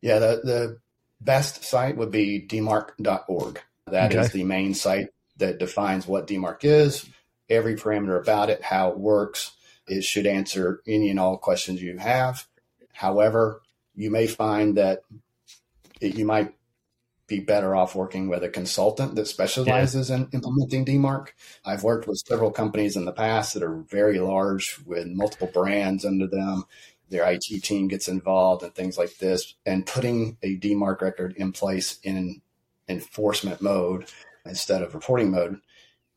Yeah, 0.00 0.18
the, 0.20 0.40
the 0.44 0.78
best 1.20 1.64
site 1.64 1.96
would 1.96 2.10
be 2.10 2.44
dmarc.org. 2.46 3.60
That 3.86 4.12
okay. 4.12 4.20
is 4.20 4.32
the 4.32 4.44
main 4.44 4.74
site 4.74 5.08
that 5.36 5.58
defines 5.58 6.06
what 6.06 6.26
DMARC 6.26 6.64
is, 6.64 7.06
every 7.48 7.74
parameter 7.74 8.20
about 8.20 8.50
it, 8.50 8.62
how 8.62 8.90
it 8.90 8.98
works. 8.98 9.52
It 9.86 10.04
should 10.04 10.26
answer 10.26 10.82
any 10.86 11.10
and 11.10 11.18
all 11.18 11.36
questions 11.36 11.82
you 11.82 11.98
have. 11.98 12.46
However, 12.92 13.62
you 13.94 14.10
may 14.10 14.26
find 14.26 14.76
that 14.76 15.00
it, 16.00 16.14
you 16.14 16.24
might 16.24 16.54
be 17.26 17.40
better 17.40 17.74
off 17.74 17.94
working 17.94 18.28
with 18.28 18.42
a 18.42 18.48
consultant 18.48 19.14
that 19.14 19.26
specializes 19.26 20.10
yeah. 20.10 20.16
in 20.16 20.28
implementing 20.32 20.84
DMARC. 20.84 21.28
I've 21.64 21.84
worked 21.84 22.06
with 22.06 22.22
several 22.26 22.50
companies 22.50 22.96
in 22.96 23.04
the 23.04 23.12
past 23.12 23.54
that 23.54 23.62
are 23.62 23.76
very 23.76 24.18
large 24.18 24.78
with 24.84 25.06
multiple 25.06 25.48
brands 25.52 26.04
under 26.04 26.26
them. 26.26 26.64
Their 27.10 27.30
IT 27.30 27.62
team 27.62 27.88
gets 27.88 28.08
involved 28.08 28.62
and 28.62 28.74
things 28.74 28.96
like 28.96 29.18
this. 29.18 29.54
And 29.66 29.86
putting 29.86 30.38
a 30.42 30.56
DMARC 30.56 31.00
record 31.00 31.34
in 31.36 31.52
place 31.52 31.98
in 32.02 32.40
enforcement 32.88 33.60
mode 33.60 34.06
instead 34.44 34.82
of 34.82 34.94
reporting 34.94 35.30
mode 35.30 35.60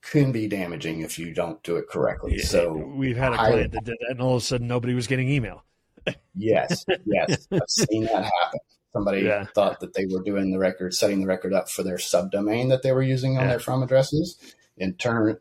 can 0.01 0.31
be 0.31 0.47
damaging 0.47 1.01
if 1.01 1.17
you 1.17 1.33
don't 1.33 1.61
do 1.63 1.77
it 1.77 1.87
correctly. 1.87 2.35
Yeah, 2.37 2.45
so 2.45 2.73
we've 2.73 3.17
had 3.17 3.33
a 3.33 3.37
client 3.37 3.71
that 3.71 3.85
did 3.85 3.97
that, 3.99 4.11
and 4.11 4.21
all 4.21 4.35
of 4.35 4.41
a 4.41 4.45
sudden 4.45 4.67
nobody 4.67 4.93
was 4.93 5.07
getting 5.07 5.29
email. 5.29 5.63
yes, 6.35 6.85
yes, 7.05 7.47
I've 7.51 7.61
seen 7.69 8.03
that 8.05 8.25
happen. 8.25 8.59
Somebody 8.91 9.21
yeah. 9.21 9.45
thought 9.55 9.79
that 9.79 9.93
they 9.93 10.05
were 10.05 10.21
doing 10.21 10.51
the 10.51 10.59
record, 10.59 10.93
setting 10.93 11.21
the 11.21 11.25
record 11.25 11.53
up 11.53 11.69
for 11.69 11.81
their 11.81 11.97
subdomain 11.97 12.69
that 12.69 12.83
they 12.83 12.91
were 12.91 13.01
using 13.01 13.37
on 13.37 13.45
yeah. 13.45 13.49
their 13.51 13.59
from 13.59 13.81
addresses. 13.81 14.37
In 14.77 14.95
turn, 14.95 15.37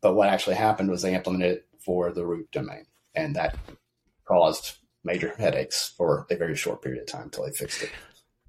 but 0.00 0.14
what 0.14 0.28
actually 0.28 0.56
happened 0.56 0.90
was 0.90 1.02
they 1.02 1.14
implemented 1.14 1.58
it 1.58 1.66
for 1.78 2.10
the 2.10 2.26
root 2.26 2.50
domain, 2.50 2.86
and 3.14 3.36
that 3.36 3.56
caused 4.26 4.76
major 5.04 5.34
headaches 5.38 5.94
for 5.96 6.26
a 6.30 6.36
very 6.36 6.56
short 6.56 6.82
period 6.82 7.00
of 7.00 7.06
time 7.06 7.24
until 7.24 7.44
they 7.44 7.52
fixed 7.52 7.82
it. 7.82 7.90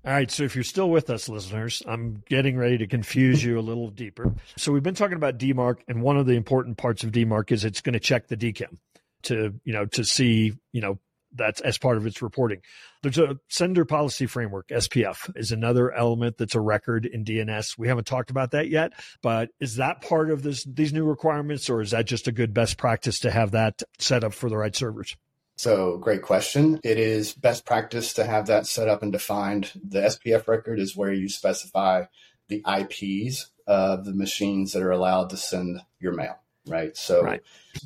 All 0.06 0.14
right. 0.14 0.32
So 0.32 0.44
if 0.44 0.56
you're 0.56 0.64
still 0.64 0.90
with 0.90 1.10
us, 1.10 1.28
listeners, 1.28 1.84
I'm 1.86 2.24
getting 2.30 2.58
ready 2.58 2.78
to 2.78 2.88
confuse 2.88 3.44
you 3.44 3.60
a 3.60 3.62
little 3.62 3.90
deeper. 3.90 4.34
So 4.56 4.72
we've 4.72 4.84
been 4.84 4.96
talking 4.96 5.18
about 5.18 5.38
DMARC, 5.38 5.80
and 5.88 6.02
one 6.02 6.18
of 6.18 6.26
the 6.26 6.36
important 6.36 6.78
parts 6.78 7.04
of 7.04 7.12
DMARC 7.12 7.52
is 7.52 7.66
it's 7.66 7.82
going 7.82 7.94
to 7.94 8.00
check 8.00 8.28
the 8.28 8.38
DKIM 8.38 8.78
to, 9.24 9.54
you 9.64 9.74
know, 9.74 9.86
to 9.88 10.04
see, 10.06 10.54
you 10.72 10.82
know, 10.82 11.00
that's 11.34 11.60
as 11.62 11.78
part 11.78 11.98
of 11.98 12.06
its 12.06 12.22
reporting. 12.22 12.62
There's 13.04 13.18
a 13.18 13.38
sender 13.50 13.84
policy 13.86 14.28
framework, 14.28 14.70
SPF 14.70 15.30
is 15.36 15.52
another 15.52 15.92
element 15.92 16.38
that's 16.38 16.56
a 16.56 16.62
record 16.62 17.06
in 17.06 17.26
DNS. 17.26 17.78
We 17.78 17.90
haven't 17.90 18.08
talked 18.08 18.32
about 18.32 18.52
that 18.52 18.70
yet, 18.70 18.94
but 19.22 19.50
is 19.60 19.76
that 19.76 20.02
part 20.02 20.32
of 20.32 20.42
this, 20.42 20.64
these 20.64 20.94
new 20.94 21.04
requirements, 21.04 21.70
or 21.70 21.82
is 21.82 21.92
that 21.92 22.06
just 22.06 22.28
a 22.28 22.32
good 22.32 22.54
best 22.54 22.78
practice 22.78 23.20
to 23.20 23.32
have 23.32 23.52
that 23.52 23.84
set 24.00 24.24
up 24.24 24.34
for 24.34 24.50
the 24.50 24.58
right 24.58 24.76
servers? 24.76 25.18
So, 25.58 25.98
great 25.98 26.22
question. 26.22 26.80
It 26.84 27.00
is 27.00 27.34
best 27.34 27.66
practice 27.66 28.14
to 28.14 28.26
have 28.26 28.46
that 28.46 28.68
set 28.68 28.88
up 28.88 29.02
and 29.02 29.12
defined. 29.12 29.72
The 29.84 30.02
SPF 30.02 30.48
record 30.48 30.80
is 30.80 30.96
where 30.96 31.12
you 31.12 31.28
specify 31.30 32.06
the 32.48 32.64
IPs 32.68 33.48
of 33.66 34.06
the 34.06 34.14
machines 34.14 34.74
that 34.74 34.84
are 34.84 34.92
allowed 34.92 35.32
to 35.32 35.38
send 35.38 35.82
your 36.00 36.14
mail, 36.14 36.38
right? 36.68 36.96
So, 36.96 37.24
right. 37.24 37.42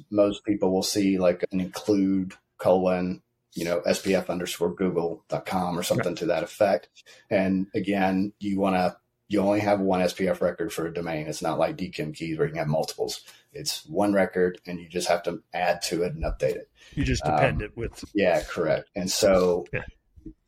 most 0.09 0.43
people 0.43 0.73
will 0.73 0.83
see 0.83 1.17
like 1.17 1.45
an 1.53 1.61
include 1.61 2.33
colon, 2.57 3.21
you 3.53 3.63
know, 3.63 3.79
SPF 3.87 4.29
underscore 4.29 4.75
google.com 4.75 5.79
or 5.79 5.83
something 5.83 6.07
right. 6.07 6.17
to 6.17 6.25
that 6.25 6.43
effect. 6.43 6.89
And 7.29 7.67
again, 7.73 8.33
you 8.39 8.59
want 8.59 8.75
to, 8.75 8.97
you 9.31 9.39
only 9.39 9.61
have 9.61 9.79
one 9.79 10.01
SPF 10.01 10.41
record 10.41 10.73
for 10.73 10.85
a 10.85 10.93
domain. 10.93 11.25
It's 11.25 11.41
not 11.41 11.57
like 11.57 11.77
DKIM 11.77 12.13
keys 12.13 12.37
where 12.37 12.47
you 12.47 12.51
can 12.51 12.59
have 12.59 12.67
multiples. 12.67 13.21
It's 13.53 13.85
one 13.85 14.11
record 14.11 14.59
and 14.65 14.77
you 14.77 14.89
just 14.89 15.07
have 15.07 15.23
to 15.23 15.41
add 15.53 15.81
to 15.83 16.03
it 16.03 16.13
and 16.13 16.25
update 16.25 16.57
it. 16.57 16.69
You 16.95 17.05
just 17.05 17.23
depend 17.23 17.61
um, 17.61 17.63
it 17.63 17.77
with. 17.77 18.03
Yeah, 18.13 18.43
correct. 18.43 18.89
And 18.93 19.09
so 19.09 19.67
yeah. 19.71 19.83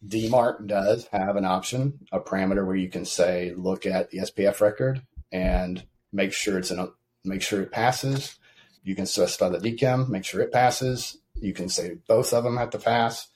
DMARC 0.05 0.67
does 0.67 1.07
have 1.13 1.37
an 1.37 1.45
option, 1.45 1.99
a 2.11 2.19
parameter 2.19 2.67
where 2.67 2.75
you 2.75 2.89
can 2.89 3.05
say, 3.05 3.53
look 3.55 3.85
at 3.85 4.09
the 4.09 4.17
SPF 4.17 4.59
record 4.59 5.01
and 5.31 5.85
make 6.11 6.33
sure 6.33 6.57
it's 6.57 6.71
in 6.71 6.79
a, 6.79 6.89
make 7.23 7.41
sure 7.41 7.61
it 7.61 7.71
passes. 7.71 8.37
You 8.83 8.95
can 8.95 9.05
specify 9.05 9.47
the 9.47 9.59
DKIM, 9.59 10.09
make 10.09 10.25
sure 10.25 10.41
it 10.41 10.51
passes. 10.51 11.19
You 11.35 11.53
can 11.53 11.69
say 11.69 11.99
both 12.05 12.33
of 12.33 12.43
them 12.43 12.57
have 12.57 12.71
to 12.71 12.79
pass. 12.79 13.29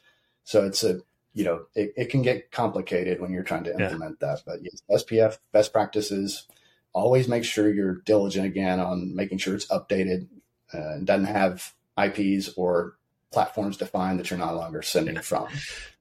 So 0.43 0.65
it's 0.65 0.83
a, 0.83 0.99
you 1.37 1.43
know, 1.43 1.65
it, 1.75 1.93
it 1.95 2.09
can 2.09 2.23
get 2.23 2.51
complicated 2.51 3.21
when 3.21 3.31
you're 3.31 3.43
trying 3.43 3.63
to 3.65 3.71
implement 3.71 4.17
yeah. 4.19 4.27
that. 4.27 4.41
But 4.43 4.55
yes, 4.63 5.03
SPF 5.03 5.37
best 5.51 5.71
practices, 5.71 6.47
always 6.93 7.27
make 7.27 7.43
sure 7.43 7.71
you're 7.71 8.01
diligent 8.01 8.47
again 8.47 8.79
on 8.79 9.15
making 9.15 9.37
sure 9.37 9.53
it's 9.53 9.67
updated 9.67 10.29
uh, 10.73 10.95
and 10.95 11.05
doesn't 11.05 11.27
have 11.27 11.75
IPs 11.95 12.49
or 12.57 12.97
platforms 13.31 13.77
defined 13.77 14.19
that 14.19 14.31
you're 14.31 14.39
no 14.39 14.51
longer 14.55 14.81
sending 14.81 15.13
yeah. 15.13 15.21
from. 15.21 15.47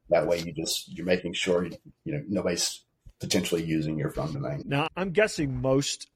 That 0.08 0.26
way 0.26 0.38
you 0.38 0.54
just, 0.54 0.90
you're 0.96 1.04
making 1.04 1.34
sure, 1.34 1.66
you, 1.66 1.76
you 2.04 2.14
know, 2.14 2.22
nobody's 2.26 2.80
potentially 3.20 3.62
using 3.62 3.98
your 3.98 4.08
phone 4.08 4.32
domain. 4.32 4.62
Now, 4.64 4.88
I'm 4.96 5.10
guessing 5.10 5.60
most 5.60 6.08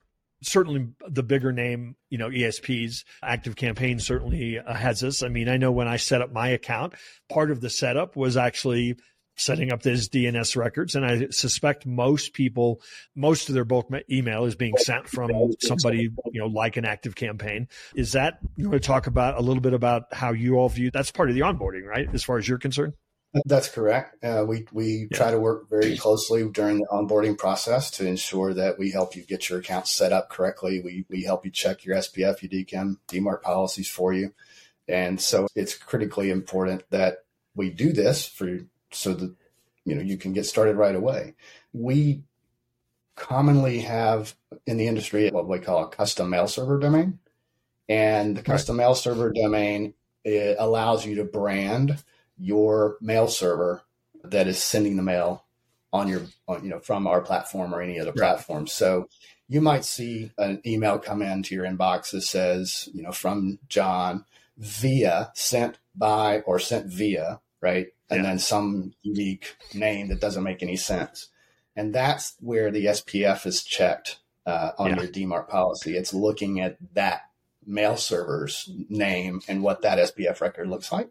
certainly 0.43 0.89
the 1.09 1.23
bigger 1.23 1.53
name, 1.53 1.97
you 2.09 2.19
know, 2.19 2.29
ESPs, 2.29 3.05
ActiveCampaign 3.23 4.01
certainly 4.01 4.59
uh, 4.59 4.73
has 4.73 5.01
this. 5.01 5.23
I 5.23 5.29
mean, 5.29 5.49
I 5.49 5.57
know 5.57 5.73
when 5.73 5.89
I 5.89 5.97
set 5.97 6.23
up 6.23 6.33
my 6.33 6.49
account, 6.49 6.95
part 7.29 7.51
of 7.51 7.61
the 7.61 7.71
setup 7.71 8.17
was 8.17 8.37
actually 8.37 8.97
setting 9.41 9.73
up 9.73 9.83
these 9.83 10.09
DNS 10.09 10.57
records. 10.57 10.95
And 10.95 11.05
I 11.05 11.29
suspect 11.31 11.87
most 11.87 12.33
people, 12.33 12.81
most 13.15 13.49
of 13.49 13.55
their 13.55 13.65
bulk 13.65 13.91
email 14.11 14.45
is 14.45 14.55
being 14.55 14.77
sent 14.77 15.09
from 15.09 15.53
somebody, 15.61 16.11
you 16.33 16.41
know, 16.41 16.47
like 16.47 16.77
an 16.77 16.85
ActiveCampaign. 16.85 17.69
Is 17.95 18.13
that, 18.13 18.39
you 18.57 18.69
want 18.69 18.83
to 18.83 18.87
talk 18.87 19.07
about 19.07 19.39
a 19.39 19.41
little 19.41 19.61
bit 19.61 19.75
about 19.75 20.13
how 20.13 20.33
you 20.33 20.57
all 20.57 20.69
view 20.69 20.91
that's 20.91 21.11
part 21.11 21.29
of 21.29 21.35
the 21.35 21.43
onboarding, 21.43 21.85
right? 21.85 22.09
As 22.13 22.23
far 22.23 22.39
as 22.39 22.49
you're 22.49 22.59
concerned? 22.59 22.95
That's 23.45 23.69
correct. 23.69 24.25
Uh, 24.25 24.45
we 24.47 24.67
we 24.73 25.07
yeah. 25.11 25.17
try 25.17 25.31
to 25.31 25.39
work 25.39 25.71
very 25.71 25.97
closely 25.97 26.49
during 26.49 26.79
the 26.79 26.87
onboarding 26.91 27.39
process 27.39 27.89
to 27.93 28.07
ensure 28.07 28.53
that 28.55 28.77
we 28.77 28.91
help 28.91 29.15
you 29.15 29.23
get 29.23 29.49
your 29.49 29.61
account 29.61 29.87
set 29.87 30.13
up 30.13 30.31
correctly. 30.31 30.81
We 30.85 31.05
we 31.09 31.23
help 31.23 31.45
you 31.45 31.53
check 31.53 31.85
your 31.85 31.97
SPF, 31.97 32.43
your 32.43 32.65
DKIM, 32.65 32.97
DMARC 33.07 33.43
policies 33.43 33.89
for 33.89 34.13
you, 34.13 34.35
and 34.89 35.21
so 35.21 35.47
it's 35.55 35.77
critically 35.77 36.31
important 36.31 36.83
that 36.91 37.19
we 37.55 37.71
do 37.71 37.93
this 37.93 38.27
for 38.27 38.59
so 38.93 39.15
that 39.15 39.35
you 39.85 39.95
know 39.95 40.03
you 40.03 40.17
can 40.17 40.33
get 40.33 40.47
started 40.47 40.77
right 40.77 40.95
away. 40.95 41.35
We 41.73 42.23
commonly 43.17 43.81
have 43.81 44.35
in 44.67 44.77
the 44.77 44.87
industry 44.87 45.31
what 45.31 45.49
we 45.49 45.59
call 45.59 45.85
a 45.85 45.89
custom 45.89 46.31
mail 46.31 46.49
server 46.49 46.79
domain, 46.79 47.19
and 47.89 48.37
the 48.37 48.43
custom 48.43 48.77
right. 48.77 48.85
mail 48.85 48.95
server 48.95 49.33
domain 49.33 49.95
it 50.25 50.57
allows 50.59 51.07
you 51.07 51.17
to 51.17 51.25
brand 51.25 52.03
your 52.39 52.97
mail 53.01 53.29
server 53.29 53.83
that 54.25 54.47
is 54.47 54.63
sending 54.63 54.97
the 54.97 55.03
mail 55.03 55.45
on 55.93 56.09
your 56.09 56.23
on, 56.47 56.63
you 56.63 56.71
know 56.71 56.79
from 56.79 57.07
our 57.07 57.21
platform 57.21 57.75
or 57.75 57.81
any 57.81 57.99
other 57.99 58.13
platform 58.13 58.67
so 58.67 59.09
you 59.49 59.61
might 59.61 59.85
see 59.85 60.31
an 60.39 60.61
email 60.65 60.99
come 60.99 61.23
into 61.23 61.55
your 61.55 61.65
inbox 61.65 62.13
that 62.13 62.23
says 62.23 62.89
you 62.93 63.03
know 63.03 63.13
from 63.13 63.59
john 63.69 64.25
via 64.57 65.31
sent 65.35 65.79
by 65.97 66.41
or 66.41 66.59
sent 66.59 66.87
via 66.87 67.41
right 67.61 67.89
and 68.11 68.23
yeah. 68.23 68.31
then 68.31 68.39
some 68.39 68.93
unique 69.03 69.57
name 69.75 70.09
that 70.09 70.21
doesn't 70.21 70.45
make 70.45 70.63
any 70.63 70.77
sense 70.77 71.29
and 71.77 71.95
that's 71.95 72.35
where 72.41 72.71
the 72.71 72.87
spf 72.87 73.47
is 73.47 73.63
checked 73.63 74.19
uh, 74.47 74.73
on 74.79 74.91
yeah. 74.91 75.03
your 75.03 75.11
dmarc 75.11 75.49
policy 75.49 75.97
it's 75.97 76.15
looking 76.15 76.61
at 76.61 76.77
that 76.95 77.23
mail 77.67 77.97
server's 77.97 78.71
name 78.89 79.41
and 79.49 79.63
what 79.63 79.83
that 79.83 79.99
spf 79.99 80.41
record 80.41 80.69
looks 80.69 80.91
like 80.91 81.11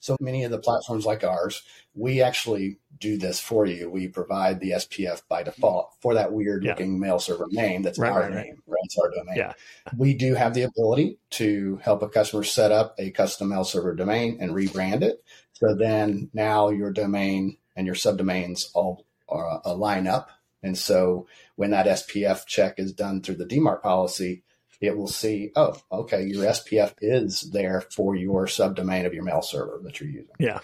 so 0.00 0.16
many 0.18 0.44
of 0.44 0.50
the 0.50 0.58
platforms 0.58 1.04
like 1.04 1.22
ours, 1.22 1.62
we 1.94 2.22
actually 2.22 2.78
do 2.98 3.18
this 3.18 3.38
for 3.38 3.66
you. 3.66 3.90
We 3.90 4.08
provide 4.08 4.58
the 4.58 4.70
SPF 4.72 5.22
by 5.28 5.42
default 5.42 5.94
for 6.00 6.14
that 6.14 6.32
weird 6.32 6.64
looking 6.64 6.98
mail 6.98 7.18
server 7.18 7.46
name 7.50 7.82
that's 7.82 7.98
right, 7.98 8.10
our 8.10 8.20
right, 8.22 8.32
name, 8.32 8.62
right? 8.66 8.80
It's 8.84 8.98
our 8.98 9.10
domain. 9.10 9.36
Yeah. 9.36 9.52
We 9.96 10.14
do 10.14 10.34
have 10.34 10.54
the 10.54 10.62
ability 10.62 11.18
to 11.32 11.78
help 11.82 12.02
a 12.02 12.08
customer 12.08 12.44
set 12.44 12.72
up 12.72 12.94
a 12.98 13.10
custom 13.10 13.50
mail 13.50 13.64
server 13.64 13.94
domain 13.94 14.38
and 14.40 14.52
rebrand 14.52 15.02
it. 15.02 15.22
So 15.52 15.74
then 15.74 16.30
now 16.32 16.70
your 16.70 16.92
domain 16.92 17.58
and 17.76 17.86
your 17.86 17.96
subdomains 17.96 18.70
all 18.74 19.06
are, 19.28 19.60
uh, 19.64 19.74
line 19.74 20.06
up. 20.06 20.30
And 20.62 20.76
so 20.76 21.26
when 21.56 21.70
that 21.70 21.86
SPF 21.86 22.46
check 22.46 22.78
is 22.78 22.92
done 22.92 23.22
through 23.22 23.36
the 23.36 23.46
DMARC 23.46 23.82
policy, 23.82 24.42
it 24.80 24.96
will 24.96 25.08
see, 25.08 25.50
oh, 25.56 25.76
okay, 25.92 26.24
your 26.24 26.44
SPF 26.44 26.94
is 27.00 27.42
there 27.52 27.82
for 27.82 28.16
your 28.16 28.46
subdomain 28.46 29.06
of 29.06 29.14
your 29.14 29.22
mail 29.22 29.42
server 29.42 29.80
that 29.84 30.00
you're 30.00 30.08
using. 30.08 30.34
Yeah. 30.38 30.60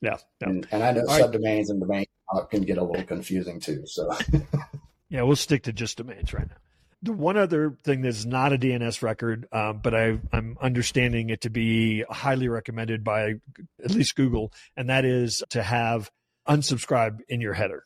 Yeah. 0.00 0.16
yeah. 0.40 0.48
And, 0.48 0.66
and, 0.70 0.82
I 0.82 0.92
know 0.92 1.04
All 1.08 1.18
subdomains 1.18 1.44
right. 1.44 1.68
and 1.68 1.80
domains 1.80 2.06
can 2.50 2.62
get 2.62 2.78
a 2.78 2.84
little 2.84 3.04
confusing 3.04 3.60
too. 3.60 3.82
So, 3.86 4.12
yeah, 5.08 5.22
we'll 5.22 5.36
stick 5.36 5.64
to 5.64 5.72
just 5.72 5.98
domains 5.98 6.32
right 6.32 6.48
now. 6.48 6.56
The 7.02 7.12
one 7.12 7.38
other 7.38 7.78
thing 7.82 8.02
that's 8.02 8.26
not 8.26 8.52
a 8.52 8.58
DNS 8.58 9.02
record, 9.02 9.46
um, 9.52 9.80
but 9.82 9.94
I, 9.94 10.18
I'm 10.32 10.58
understanding 10.60 11.30
it 11.30 11.42
to 11.42 11.50
be 11.50 12.04
highly 12.10 12.48
recommended 12.48 13.04
by 13.04 13.36
at 13.82 13.90
least 13.90 14.16
Google, 14.16 14.52
and 14.76 14.90
that 14.90 15.06
is 15.06 15.42
to 15.50 15.62
have 15.62 16.10
unsubscribe 16.46 17.20
in 17.28 17.40
your 17.40 17.54
header 17.54 17.84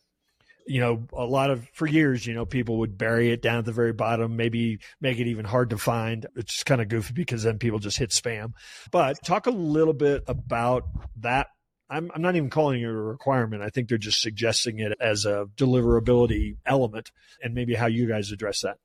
you 0.66 0.80
know, 0.80 1.06
a 1.12 1.24
lot 1.24 1.50
of 1.50 1.68
for 1.72 1.86
years, 1.86 2.26
you 2.26 2.34
know, 2.34 2.46
people 2.46 2.78
would 2.78 2.96
bury 2.96 3.30
it 3.30 3.42
down 3.42 3.58
at 3.58 3.64
the 3.64 3.72
very 3.72 3.92
bottom, 3.92 4.36
maybe 4.36 4.78
make 5.00 5.18
it 5.18 5.26
even 5.26 5.44
hard 5.44 5.70
to 5.70 5.78
find. 5.78 6.26
It's 6.36 6.62
kind 6.62 6.80
of 6.80 6.88
goofy 6.88 7.12
because 7.12 7.42
then 7.42 7.58
people 7.58 7.78
just 7.78 7.98
hit 7.98 8.10
spam. 8.10 8.52
But 8.90 9.22
talk 9.24 9.46
a 9.46 9.50
little 9.50 9.92
bit 9.92 10.24
about 10.26 10.84
that. 11.20 11.48
I'm, 11.90 12.10
I'm 12.14 12.22
not 12.22 12.34
even 12.34 12.48
calling 12.48 12.80
it 12.80 12.86
a 12.86 12.92
requirement. 12.92 13.62
I 13.62 13.68
think 13.68 13.88
they're 13.88 13.98
just 13.98 14.20
suggesting 14.20 14.78
it 14.78 14.96
as 15.00 15.26
a 15.26 15.46
deliverability 15.56 16.56
element 16.64 17.10
and 17.42 17.54
maybe 17.54 17.74
how 17.74 17.86
you 17.86 18.08
guys 18.08 18.32
address 18.32 18.62
that. 18.62 18.78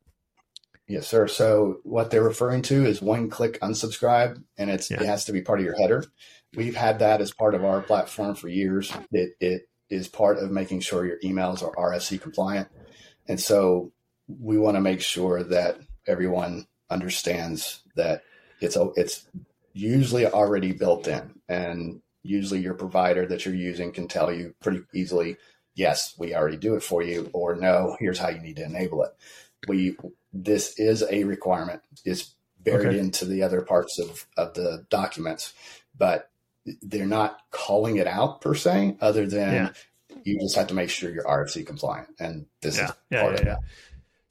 Yes, 0.90 1.08
sir. 1.08 1.28
So 1.28 1.82
what 1.84 2.10
they're 2.10 2.24
referring 2.24 2.64
to 2.64 2.84
is 2.84 3.00
one 3.00 3.30
click 3.30 3.60
unsubscribe 3.62 4.44
and 4.58 4.72
it's, 4.72 4.90
yeah. 4.90 5.00
it 5.00 5.06
has 5.06 5.26
to 5.26 5.32
be 5.32 5.42
part 5.42 5.60
of 5.60 5.66
your 5.66 5.80
header. 5.80 6.04
We've 6.56 6.76
had 6.76 7.00
that 7.00 7.22
as 7.22 7.32
part 7.32 7.54
of 7.54 7.64
our 7.64 7.82
platform 7.82 8.34
for 8.34 8.48
years. 8.48 8.92
It, 9.12 9.36
it 9.40 9.70
is 9.92 10.08
part 10.08 10.40
of 10.40 10.50
making 10.50 10.80
sure 10.80 11.06
your 11.06 11.20
emails 11.20 11.62
are 11.62 11.76
RFC 11.76 12.20
compliant. 12.20 12.70
And 13.28 13.40
so 13.40 13.92
we 14.28 14.58
want 14.58 14.78
to 14.78 14.82
make 14.82 15.02
sure 15.02 15.44
that 15.44 15.78
everyone 16.08 16.66
understands 16.90 17.84
that 17.96 18.24
it's 18.60 18.78
it's 18.96 19.28
usually 19.74 20.26
already 20.26 20.72
built 20.72 21.08
in 21.08 21.40
and 21.48 22.02
usually 22.24 22.60
your 22.60 22.74
provider 22.74 23.28
that 23.28 23.46
you're 23.46 23.56
using 23.56 23.92
can 23.92 24.08
tell 24.08 24.32
you 24.32 24.54
pretty 24.60 24.82
easily 24.94 25.38
yes 25.76 26.16
we 26.18 26.34
already 26.34 26.58
do 26.58 26.76
it 26.76 26.82
for 26.82 27.04
you 27.04 27.30
or 27.32 27.56
no 27.56 27.96
here's 28.00 28.18
how 28.18 28.30
you 28.30 28.40
need 28.40 28.56
to 28.56 28.66
enable 28.66 29.04
it 29.04 29.12
we 29.68 29.96
this 30.32 30.80
is 30.80 31.04
a 31.10 31.24
requirement 31.24 31.82
it's 32.06 32.36
buried 32.62 32.90
okay. 32.90 33.00
into 33.00 33.26
the 33.26 33.42
other 33.42 33.62
parts 33.62 34.00
of 34.00 34.28
of 34.38 34.54
the 34.54 34.86
documents 34.90 35.54
but 35.98 36.30
they're 36.82 37.06
not 37.06 37.40
calling 37.52 37.98
it 37.98 38.08
out 38.08 38.42
per 38.42 38.54
se, 38.56 38.98
other 39.02 39.26
than 39.26 39.54
yeah. 39.54 39.70
you 40.24 40.40
just 40.40 40.56
have 40.56 40.68
to 40.68 40.74
make 40.74 40.90
sure 40.90 41.12
you're 41.12 41.24
RFC 41.24 41.66
compliant, 41.66 42.10
and 42.20 42.46
this 42.62 42.78
yeah. 42.78 42.86
is 42.86 42.92
yeah, 43.12 43.22
part 43.22 43.36
of 43.36 43.46
that. 43.46 43.60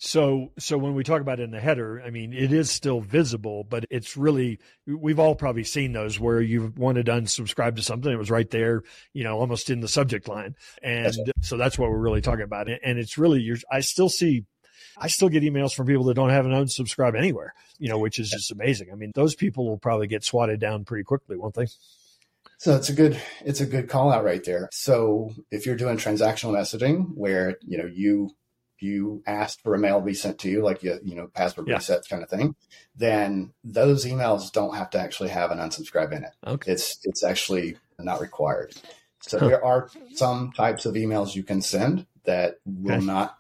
So, 0.01 0.53
so 0.61 0.79
when 0.79 0.95
we 0.95 1.03
talk 1.03 1.21
about 1.21 1.41
it 1.41 1.43
in 1.43 1.51
the 1.51 1.59
header, 1.59 2.01
I 2.01 2.11
mean, 2.11 2.33
it 2.33 2.53
is 2.53 2.71
still 2.71 3.01
visible, 3.01 3.65
but 3.65 3.85
it's 3.91 4.17
really, 4.17 4.61
we've 4.87 5.19
all 5.19 5.35
probably 5.35 5.65
seen 5.65 5.91
those 5.91 6.21
where 6.21 6.41
you 6.41 6.73
wanted 6.77 7.07
to 7.07 7.13
unsubscribe 7.13 7.75
to 7.75 7.83
something. 7.83 8.13
It 8.13 8.17
was 8.17 8.31
right 8.31 8.49
there, 8.49 8.85
you 9.13 9.25
know, 9.25 9.41
almost 9.41 9.71
in 9.71 9.81
the 9.81 9.89
subject 9.89 10.29
line. 10.29 10.55
And 10.85 11.07
that's 11.07 11.49
so 11.49 11.57
that's 11.57 11.77
what 11.77 11.91
we're 11.91 11.99
really 11.99 12.21
talking 12.21 12.45
about. 12.45 12.69
And 12.69 12.97
it's 13.01 13.19
really, 13.19 13.41
you're, 13.41 13.57
I 13.73 13.81
still 13.81 14.09
see, 14.09 14.45
I 15.01 15.09
still 15.09 15.29
get 15.29 15.43
emails 15.43 15.75
from 15.75 15.87
people 15.87 16.05
that 16.05 16.15
don't 16.15 16.31
have 16.31 16.47
an 16.47 16.53
unsubscribe 16.53 17.17
anywhere, 17.17 17.55
you 17.79 17.89
know, 17.89 17.99
which 17.99 18.19
is 18.19 18.31
just 18.31 18.51
amazing. 18.51 18.89
I 18.93 18.95
mean, 18.95 19.13
those 19.15 19.35
people 19.35 19.69
will 19.69 19.79
probably 19.79 20.07
get 20.07 20.25
swatted 20.25 20.61
down 20.61 20.85
pretty 20.85 21.05
quickly, 21.05 21.37
won't 21.37 21.55
they? 21.55 21.67
So 22.59 22.75
it's 22.75 22.89
a 22.89 22.93
good 22.93 23.21
it's 23.45 23.61
a 23.61 23.67
good 23.67 23.89
call 23.89 24.13
out 24.13 24.25
right 24.25 24.43
there. 24.43 24.69
So 24.73 25.31
if 25.51 25.65
you're 25.65 25.77
doing 25.77 25.97
transactional 25.97 26.53
messaging 26.53 27.13
where 27.15 27.57
you 27.63 27.79
know 27.79 27.87
you 27.87 28.31
you 28.81 29.23
asked 29.27 29.63
for 29.63 29.75
a 29.75 29.79
mail 29.79 30.01
to 30.01 30.07
be 30.07 30.15
sent 30.15 30.39
to 30.41 30.49
you, 30.49 30.63
like 30.63 30.83
you 30.83 30.99
you 31.05 31.15
know 31.15 31.29
password 31.29 31.69
yeah. 31.69 31.75
reset 31.75 32.09
kind 32.09 32.23
of 32.23 32.29
thing, 32.29 32.57
then 32.97 33.53
those 33.63 34.05
emails 34.05 34.51
don't 34.51 34.75
have 34.75 34.91
to 34.91 34.99
actually 34.99 35.29
have 35.29 35.53
an 35.53 35.59
unsubscribe 35.59 36.13
in 36.13 36.25
it. 36.25 36.33
Okay. 36.47 36.73
It's 36.73 36.99
it's 37.05 37.23
actually 37.23 37.77
not 37.99 38.21
required. 38.21 38.75
So 39.21 39.39
huh. 39.39 39.49
there 39.49 39.65
are 39.65 39.89
some 40.15 40.53
types 40.53 40.85
of 40.85 40.95
emails 40.95 41.35
you 41.35 41.45
can 41.45 41.63
send 41.63 42.07
that 42.25 42.57
will 42.67 42.97
okay. 42.97 43.05
not 43.05 43.38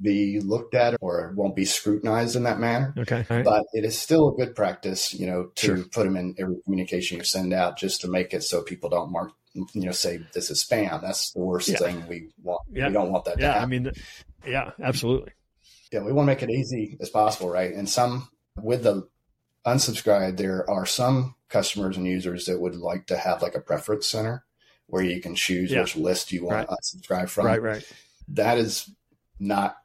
be 0.00 0.40
looked 0.40 0.74
at 0.74 0.96
or 1.00 1.32
won't 1.36 1.56
be 1.56 1.64
scrutinized 1.64 2.36
in 2.36 2.44
that 2.44 2.58
manner. 2.58 2.94
Okay. 2.98 3.24
Right. 3.28 3.44
But 3.44 3.64
it 3.72 3.84
is 3.84 3.98
still 3.98 4.28
a 4.28 4.36
good 4.36 4.54
practice, 4.54 5.14
you 5.14 5.26
know, 5.26 5.50
to 5.56 5.66
sure. 5.66 5.84
put 5.84 6.04
them 6.04 6.16
in 6.16 6.34
every 6.38 6.56
communication 6.64 7.18
you 7.18 7.24
send 7.24 7.52
out 7.52 7.78
just 7.78 8.00
to 8.02 8.08
make 8.08 8.34
it 8.34 8.42
so 8.42 8.62
people 8.62 8.90
don't 8.90 9.12
mark, 9.12 9.32
you 9.54 9.66
know, 9.74 9.92
say 9.92 10.20
this 10.32 10.50
is 10.50 10.64
spam. 10.64 11.00
That's 11.00 11.32
the 11.32 11.40
worst 11.40 11.68
yeah. 11.68 11.78
thing 11.78 12.06
we 12.08 12.28
want. 12.42 12.62
Yeah. 12.72 12.88
We 12.88 12.92
don't 12.92 13.12
want 13.12 13.24
that 13.26 13.38
yeah, 13.38 13.60
I 13.60 13.66
mean, 13.66 13.90
yeah, 14.46 14.72
absolutely. 14.82 15.32
Yeah. 15.92 16.02
We 16.02 16.12
want 16.12 16.26
to 16.26 16.34
make 16.34 16.42
it 16.42 16.50
easy 16.50 16.96
as 17.00 17.10
possible. 17.10 17.50
Right. 17.50 17.72
And 17.72 17.88
some 17.88 18.28
with 18.60 18.82
the 18.82 19.08
unsubscribe, 19.66 20.36
there 20.36 20.68
are 20.68 20.86
some 20.86 21.36
customers 21.48 21.96
and 21.96 22.06
users 22.06 22.46
that 22.46 22.60
would 22.60 22.76
like 22.76 23.06
to 23.06 23.16
have 23.16 23.42
like 23.42 23.54
a 23.54 23.60
preference 23.60 24.08
center 24.08 24.44
where 24.86 25.02
you 25.02 25.20
can 25.20 25.34
choose 25.34 25.70
yeah. 25.70 25.80
which 25.80 25.96
list 25.96 26.32
you 26.32 26.44
want 26.44 26.56
right. 26.56 26.68
to 26.68 26.98
unsubscribe 26.98 27.28
from. 27.28 27.46
Right. 27.46 27.62
Right. 27.62 27.92
That 28.28 28.58
is 28.58 28.90
not 29.38 29.76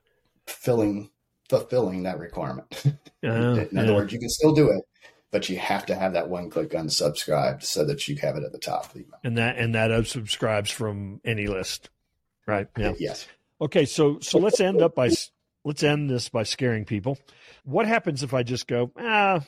filling 0.48 1.10
fulfilling 1.50 2.04
that 2.04 2.20
requirement. 2.20 2.84
Uh, 3.22 3.68
In 3.70 3.78
other 3.78 3.90
yeah. 3.90 3.96
words, 3.96 4.14
you 4.14 4.20
can 4.20 4.30
still 4.30 4.54
do 4.54 4.70
it, 4.70 4.82
but 5.30 5.50
you 5.50 5.58
have 5.58 5.86
to 5.88 5.94
have 5.94 6.14
that 6.14 6.30
one 6.30 6.50
click 6.50 6.70
unsubscribe 6.70 7.62
so 7.62 7.84
that 7.84 8.08
you 8.08 8.16
have 8.16 8.38
it 8.38 8.46
at 8.46 8.54
the 8.54 8.58
top 8.58 8.86
of 8.86 8.94
the 8.94 9.00
email. 9.00 9.20
And 9.26 9.38
that 9.38 9.58
and 9.58 9.76
that 9.76 9.92
unsubscribes 9.92 10.72
from 10.72 11.20
any 11.26 11.48
list, 11.48 11.90
right? 12.48 12.68
Yeah. 12.78 12.94
Yes. 12.98 13.28
Okay, 13.60 13.84
so 13.84 14.20
so 14.22 14.40
let's 14.40 14.62
end 14.62 14.82
up 14.82 14.96
by 14.96 15.10
let's 15.66 15.84
end 15.84 16.10
this 16.10 16.30
by 16.30 16.44
scaring 16.44 16.86
people. 16.86 17.18
What 17.66 17.88
happens 17.88 18.24
if 18.24 18.34
I 18.34 18.44
just 18.44 18.68
go, 18.68 18.94
ah, 18.98 19.42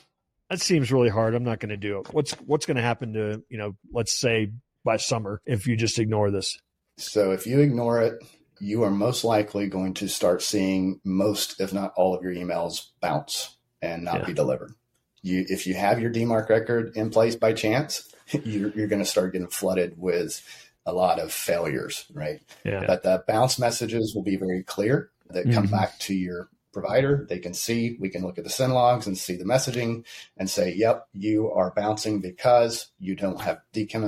that 0.50 0.60
seems 0.60 0.92
really 0.92 1.08
hard. 1.08 1.34
I'm 1.34 1.44
not 1.44 1.60
going 1.60 1.70
to 1.70 1.78
do 1.78 2.00
it. 2.00 2.12
What's 2.12 2.32
what's 2.32 2.66
going 2.66 2.76
to 2.76 2.82
happen 2.82 3.14
to 3.14 3.42
you 3.48 3.56
know, 3.56 3.74
let's 3.90 4.12
say 4.12 4.52
by 4.84 4.98
summer 4.98 5.40
if 5.46 5.66
you 5.66 5.76
just 5.76 5.98
ignore 5.98 6.30
this? 6.30 6.58
So 6.98 7.30
if 7.30 7.46
you 7.46 7.60
ignore 7.60 8.02
it, 8.02 8.22
you 8.62 8.84
are 8.84 8.92
most 8.92 9.24
likely 9.24 9.66
going 9.66 9.92
to 9.92 10.06
start 10.06 10.40
seeing 10.40 11.00
most, 11.02 11.60
if 11.60 11.72
not 11.72 11.92
all, 11.96 12.14
of 12.14 12.22
your 12.22 12.32
emails 12.32 12.90
bounce 13.00 13.56
and 13.82 14.04
not 14.04 14.20
yeah. 14.20 14.26
be 14.26 14.32
delivered. 14.32 14.72
You, 15.20 15.44
if 15.48 15.66
you 15.66 15.74
have 15.74 16.00
your 16.00 16.12
DMARC 16.12 16.48
record 16.48 16.96
in 16.96 17.10
place 17.10 17.34
by 17.34 17.54
chance, 17.54 18.08
you're, 18.44 18.70
you're 18.70 18.86
going 18.86 19.02
to 19.02 19.04
start 19.04 19.32
getting 19.32 19.48
flooded 19.48 19.94
with 19.98 20.40
a 20.86 20.92
lot 20.92 21.18
of 21.18 21.32
failures, 21.32 22.06
right? 22.14 22.40
Yeah. 22.64 22.84
But 22.86 23.02
the 23.02 23.24
bounce 23.26 23.58
messages 23.58 24.12
will 24.14 24.22
be 24.22 24.36
very 24.36 24.62
clear 24.62 25.10
that 25.30 25.50
come 25.50 25.64
mm-hmm. 25.64 25.72
back 25.72 25.98
to 26.00 26.14
your 26.14 26.48
provider. 26.72 27.26
They 27.28 27.40
can 27.40 27.54
see, 27.54 27.96
we 27.98 28.10
can 28.10 28.22
look 28.22 28.38
at 28.38 28.44
the 28.44 28.50
SYN 28.50 28.70
logs 28.70 29.08
and 29.08 29.18
see 29.18 29.34
the 29.34 29.44
messaging 29.44 30.04
and 30.36 30.48
say, 30.48 30.72
yep, 30.72 31.08
you 31.12 31.50
are 31.50 31.72
bouncing 31.74 32.20
because 32.20 32.92
you 33.00 33.16
don't 33.16 33.40
have 33.40 33.60
DKIM 33.74 34.04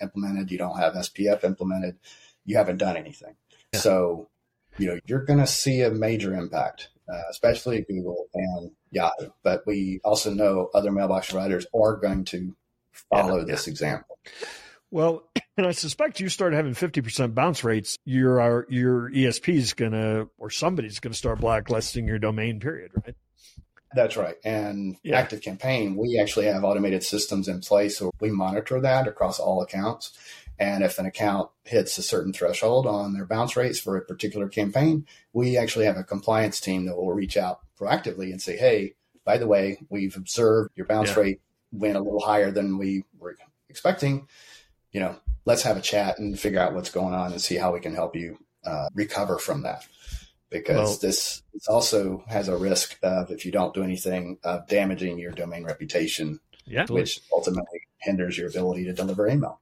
implemented, 0.00 0.52
you 0.52 0.58
don't 0.58 0.78
have 0.78 0.94
SPF 0.94 1.42
implemented, 1.42 1.98
you 2.44 2.56
haven't 2.56 2.78
done 2.78 2.96
anything. 2.96 3.34
Yeah. 3.72 3.80
So, 3.80 4.28
you 4.78 4.88
know, 4.88 4.98
you're 5.06 5.24
going 5.24 5.38
to 5.38 5.46
see 5.46 5.82
a 5.82 5.90
major 5.90 6.34
impact, 6.34 6.88
uh, 7.12 7.22
especially 7.30 7.84
Google 7.88 8.26
and 8.34 8.70
Yahoo. 8.90 9.30
But 9.42 9.66
we 9.66 10.00
also 10.04 10.32
know 10.32 10.70
other 10.74 10.92
mailbox 10.92 11.30
providers 11.30 11.66
are 11.74 11.96
going 11.96 12.24
to 12.26 12.54
follow 13.10 13.38
yeah. 13.38 13.44
this 13.44 13.66
example. 13.66 14.18
Well, 14.90 15.28
and 15.56 15.66
I 15.66 15.72
suspect 15.72 16.20
you 16.20 16.28
start 16.28 16.52
having 16.52 16.74
50% 16.74 17.34
bounce 17.34 17.64
rates, 17.64 17.96
your 18.04 18.66
your 18.68 19.10
ESP 19.10 19.54
is 19.54 19.72
going 19.72 19.92
to, 19.92 20.28
or 20.38 20.50
somebody's 20.50 21.00
going 21.00 21.12
to 21.12 21.18
start 21.18 21.40
blacklisting 21.40 22.06
your 22.06 22.18
domain 22.18 22.60
period, 22.60 22.92
right? 22.94 23.14
That's 23.94 24.16
right. 24.16 24.36
And 24.44 24.96
yeah. 25.02 25.24
ActiveCampaign, 25.24 25.96
we 25.96 26.18
actually 26.20 26.46
have 26.46 26.64
automated 26.64 27.02
systems 27.02 27.48
in 27.48 27.60
place. 27.60 27.96
So 27.96 28.10
we 28.20 28.30
monitor 28.30 28.80
that 28.80 29.08
across 29.08 29.40
all 29.40 29.62
accounts. 29.62 30.12
And 30.58 30.82
if 30.82 30.98
an 30.98 31.06
account 31.06 31.50
hits 31.64 31.98
a 31.98 32.02
certain 32.02 32.32
threshold 32.32 32.86
on 32.86 33.12
their 33.12 33.26
bounce 33.26 33.56
rates 33.56 33.78
for 33.78 33.96
a 33.96 34.04
particular 34.04 34.48
campaign, 34.48 35.06
we 35.32 35.56
actually 35.56 35.84
have 35.84 35.96
a 35.96 36.04
compliance 36.04 36.60
team 36.60 36.86
that 36.86 36.96
will 36.96 37.12
reach 37.12 37.36
out 37.36 37.60
proactively 37.78 38.30
and 38.30 38.40
say, 38.40 38.56
hey, 38.56 38.94
by 39.24 39.38
the 39.38 39.46
way, 39.46 39.78
we've 39.90 40.16
observed 40.16 40.70
your 40.76 40.86
bounce 40.86 41.10
yeah. 41.10 41.20
rate 41.20 41.40
went 41.72 41.96
a 41.96 42.00
little 42.00 42.20
higher 42.20 42.50
than 42.50 42.78
we 42.78 43.04
were 43.18 43.36
expecting. 43.68 44.28
You 44.92 45.00
know, 45.00 45.16
let's 45.44 45.62
have 45.62 45.76
a 45.76 45.82
chat 45.82 46.18
and 46.18 46.38
figure 46.38 46.60
out 46.60 46.74
what's 46.74 46.90
going 46.90 47.14
on 47.14 47.32
and 47.32 47.40
see 47.40 47.56
how 47.56 47.72
we 47.72 47.80
can 47.80 47.94
help 47.94 48.16
you 48.16 48.38
uh, 48.64 48.88
recover 48.94 49.38
from 49.38 49.62
that. 49.62 49.86
Because 50.48 50.76
well, 50.76 50.98
this, 51.02 51.42
also 51.68 52.24
has 52.28 52.48
a 52.48 52.56
risk 52.56 52.96
of, 53.02 53.30
if 53.30 53.44
you 53.44 53.50
don't 53.50 53.74
do 53.74 53.82
anything, 53.82 54.38
of 54.44 54.68
damaging 54.68 55.18
your 55.18 55.32
domain 55.32 55.64
reputation, 55.64 56.38
yeah, 56.64 56.86
which 56.88 57.20
ultimately 57.32 57.80
hinders 57.98 58.38
your 58.38 58.48
ability 58.48 58.84
to 58.84 58.92
deliver 58.92 59.28
email. 59.28 59.60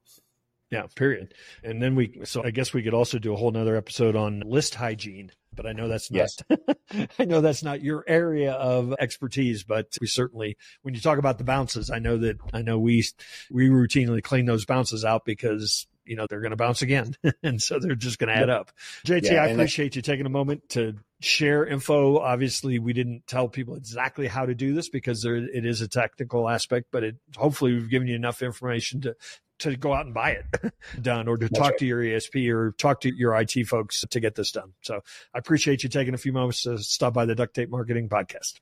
Yeah, 0.71 0.87
period. 0.95 1.35
And 1.63 1.81
then 1.81 1.95
we, 1.95 2.21
so 2.25 2.43
I 2.45 2.51
guess 2.51 2.73
we 2.73 2.83
could 2.83 2.95
also 2.95 3.19
do 3.19 3.33
a 3.33 3.37
whole 3.37 3.51
nother 3.51 3.77
episode 3.77 4.17
on 4.17 4.41
list 4.41 4.75
hygiene, 4.75 5.31
but 5.55 5.67
I 5.67 5.73
know 5.73 5.89
that's 5.89 6.11
not, 6.11 6.19
yes. 6.19 7.09
I 7.19 7.25
know 7.25 7.41
that's 7.41 7.63
not 7.63 7.83
your 7.83 8.05
area 8.07 8.53
of 8.53 8.95
expertise, 8.99 9.63
but 9.63 9.97
we 10.01 10.07
certainly, 10.07 10.57
when 10.83 10.95
you 10.95 11.01
talk 11.01 11.19
about 11.19 11.39
the 11.39 11.45
bounces, 11.45 11.91
I 11.91 11.99
know 11.99 12.17
that, 12.19 12.39
I 12.53 12.63
know 12.63 12.79
we, 12.79 13.05
we 13.51 13.69
routinely 13.69 14.23
clean 14.23 14.47
those 14.47 14.65
bounces 14.65 15.05
out 15.05 15.25
because 15.25 15.87
you 16.07 16.17
know 16.17 16.27
they're 16.29 16.41
going 16.41 16.51
to 16.51 16.57
bounce 16.57 16.83
again 16.83 17.17
and 17.43 17.63
so 17.63 17.79
they're 17.79 17.95
just 17.95 18.19
going 18.19 18.29
to 18.29 18.37
add 18.37 18.51
up 18.51 18.73
jt 19.07 19.23
yeah, 19.23 19.43
i 19.43 19.47
appreciate 19.49 19.97
you 19.97 20.03
taking 20.03 20.27
a 20.27 20.31
moment 20.31 20.69
to 20.69 20.95
share 21.21 21.65
info 21.65 22.19
obviously 22.19 22.79
we 22.79 22.93
didn't 22.93 23.27
tell 23.27 23.49
people 23.49 23.75
exactly 23.75 24.27
how 24.27 24.45
to 24.45 24.55
do 24.55 24.75
this 24.75 24.91
because 24.91 25.23
there, 25.23 25.37
it 25.37 25.65
is 25.65 25.81
a 25.81 25.89
technical 25.89 26.49
aspect 26.49 26.89
but 26.91 27.03
it 27.03 27.17
hopefully 27.37 27.73
we've 27.73 27.89
given 27.89 28.07
you 28.07 28.15
enough 28.15 28.43
information 28.43 29.01
to 29.01 29.17
to 29.61 29.77
go 29.77 29.93
out 29.93 30.07
and 30.07 30.15
buy 30.15 30.31
it 30.31 30.73
done 31.03 31.29
or 31.29 31.37
to 31.37 31.47
That's 31.47 31.59
talk 31.59 31.71
right. 31.71 31.79
to 31.79 31.87
your 31.87 32.01
ESP 32.01 32.53
or 32.53 32.73
talk 32.73 33.01
to 33.03 33.15
your 33.15 33.39
IT 33.39 33.67
folks 33.67 34.05
to 34.11 34.21
get 34.21 34.35
this 34.35 34.53
done. 34.53 34.73
So 34.83 35.01
I 35.35 35.39
appreciate 35.39 35.83
you 35.83 35.89
taking 35.89 36.15
a 36.15 36.19
few 36.19 36.33
moments 36.33 36.63
to 36.63 36.79
stop 36.79 37.15
by 37.15 37.25
the 37.25 37.35
Duct 37.35 37.55
Tape 37.55 37.71
Marketing 37.71 38.09
Podcast. 38.09 38.55